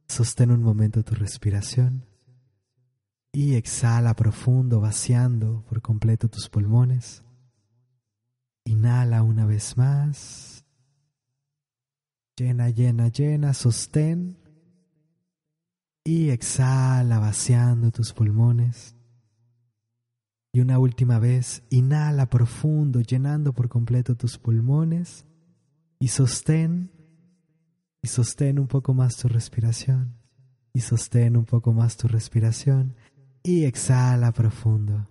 [0.09, 2.03] Sostén un momento tu respiración
[3.31, 7.23] y exhala profundo, vaciando por completo tus pulmones.
[8.65, 10.58] Inhala una vez más.
[12.39, 14.37] Llena, llena, llena, sostén.
[16.05, 18.95] Y exhala vaciando tus pulmones.
[20.53, 25.25] Y una última vez, inhala profundo, llenando por completo tus pulmones.
[25.99, 26.91] Y sostén.
[28.01, 30.15] Y sostén un poco más tu respiración.
[30.71, 32.95] Y sostén un poco más tu respiración
[33.43, 35.09] y exhala profundo.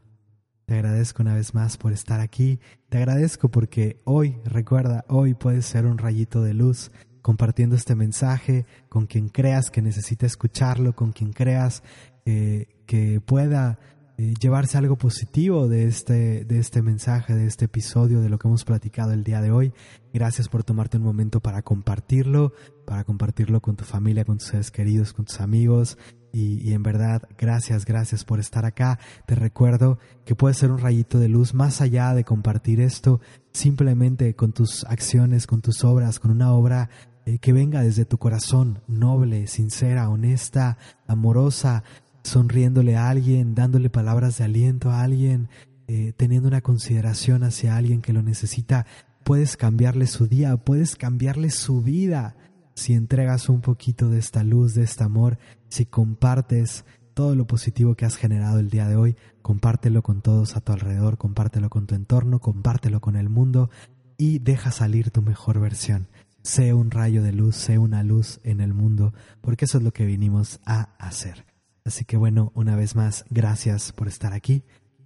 [0.64, 2.61] Te agradezco una vez más por estar aquí.
[2.89, 6.91] Te agradezco porque hoy, recuerda, hoy puedes ser un rayito de luz
[7.23, 11.83] compartiendo este mensaje con quien creas que necesita escucharlo, con quien creas
[12.25, 13.79] eh, que pueda
[14.21, 18.49] eh, llevarse algo positivo de este, de este mensaje, de este episodio, de lo que
[18.49, 19.73] hemos platicado el día de hoy.
[20.12, 22.53] Gracias por tomarte un momento para compartirlo,
[22.85, 25.99] para compartirlo con tu familia, con tus seres queridos, con tus amigos.
[26.33, 28.99] Y, en verdad, gracias, gracias por estar acá.
[29.26, 33.20] Te recuerdo que puedes ser un rayito de luz más allá de compartir esto,
[33.53, 36.91] simplemente con tus acciones, con tus obras, con una obra
[37.24, 41.83] eh, que venga desde tu corazón, noble, sincera, honesta, amorosa,
[42.22, 45.49] sonriéndole a alguien, dándole palabras de aliento a alguien,
[45.89, 48.87] eh, teniendo una consideración hacia alguien que lo necesita,
[49.24, 52.37] puedes cambiarle su día, puedes cambiarle su vida
[52.79, 57.97] si entregas un poquito de esta luz, de este amor, si compartes todo lo positivo
[57.97, 61.89] que has generado el día de hoy, compártelo con todos a tu alrededor, compártelo con
[61.89, 63.68] tu entorno, compártelo con el mundo
[64.16, 66.07] y deja salir tu mejor versión.
[66.43, 69.93] Sé un rayo de luz, sé una luz en el mundo, porque eso es lo
[69.93, 71.47] que vinimos a hacer.
[71.85, 74.62] Así que bueno, una vez más, gracias por estar aquí.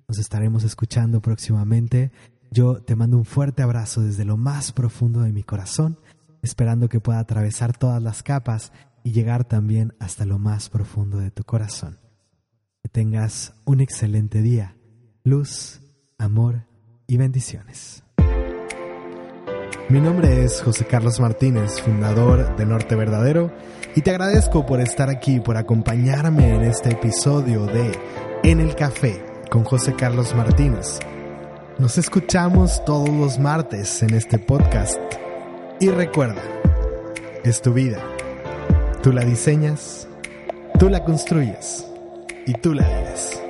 [0.08, 2.12] Nos estaremos escuchando próximamente.
[2.50, 5.96] Yo te mando un fuerte abrazo desde lo más profundo de mi corazón,
[6.42, 8.72] esperando que pueda atravesar todas las capas
[9.04, 11.98] y llegar también hasta lo más profundo de tu corazón.
[12.82, 14.76] Que tengas un excelente día,
[15.22, 15.80] luz,
[16.18, 16.66] amor
[17.06, 18.04] y bendiciones.
[19.88, 23.52] Mi nombre es José Carlos Martínez, fundador de Norte Verdadero,
[23.94, 27.92] y te agradezco por estar aquí, por acompañarme en este episodio de
[28.42, 30.98] En el Café con José Carlos Martínez.
[31.78, 35.21] Nos escuchamos todos los martes en este podcast.
[35.82, 36.40] Y recuerda,
[37.42, 37.98] es tu vida.
[39.02, 40.06] Tú la diseñas,
[40.78, 41.84] tú la construyes
[42.46, 43.42] y tú la vives.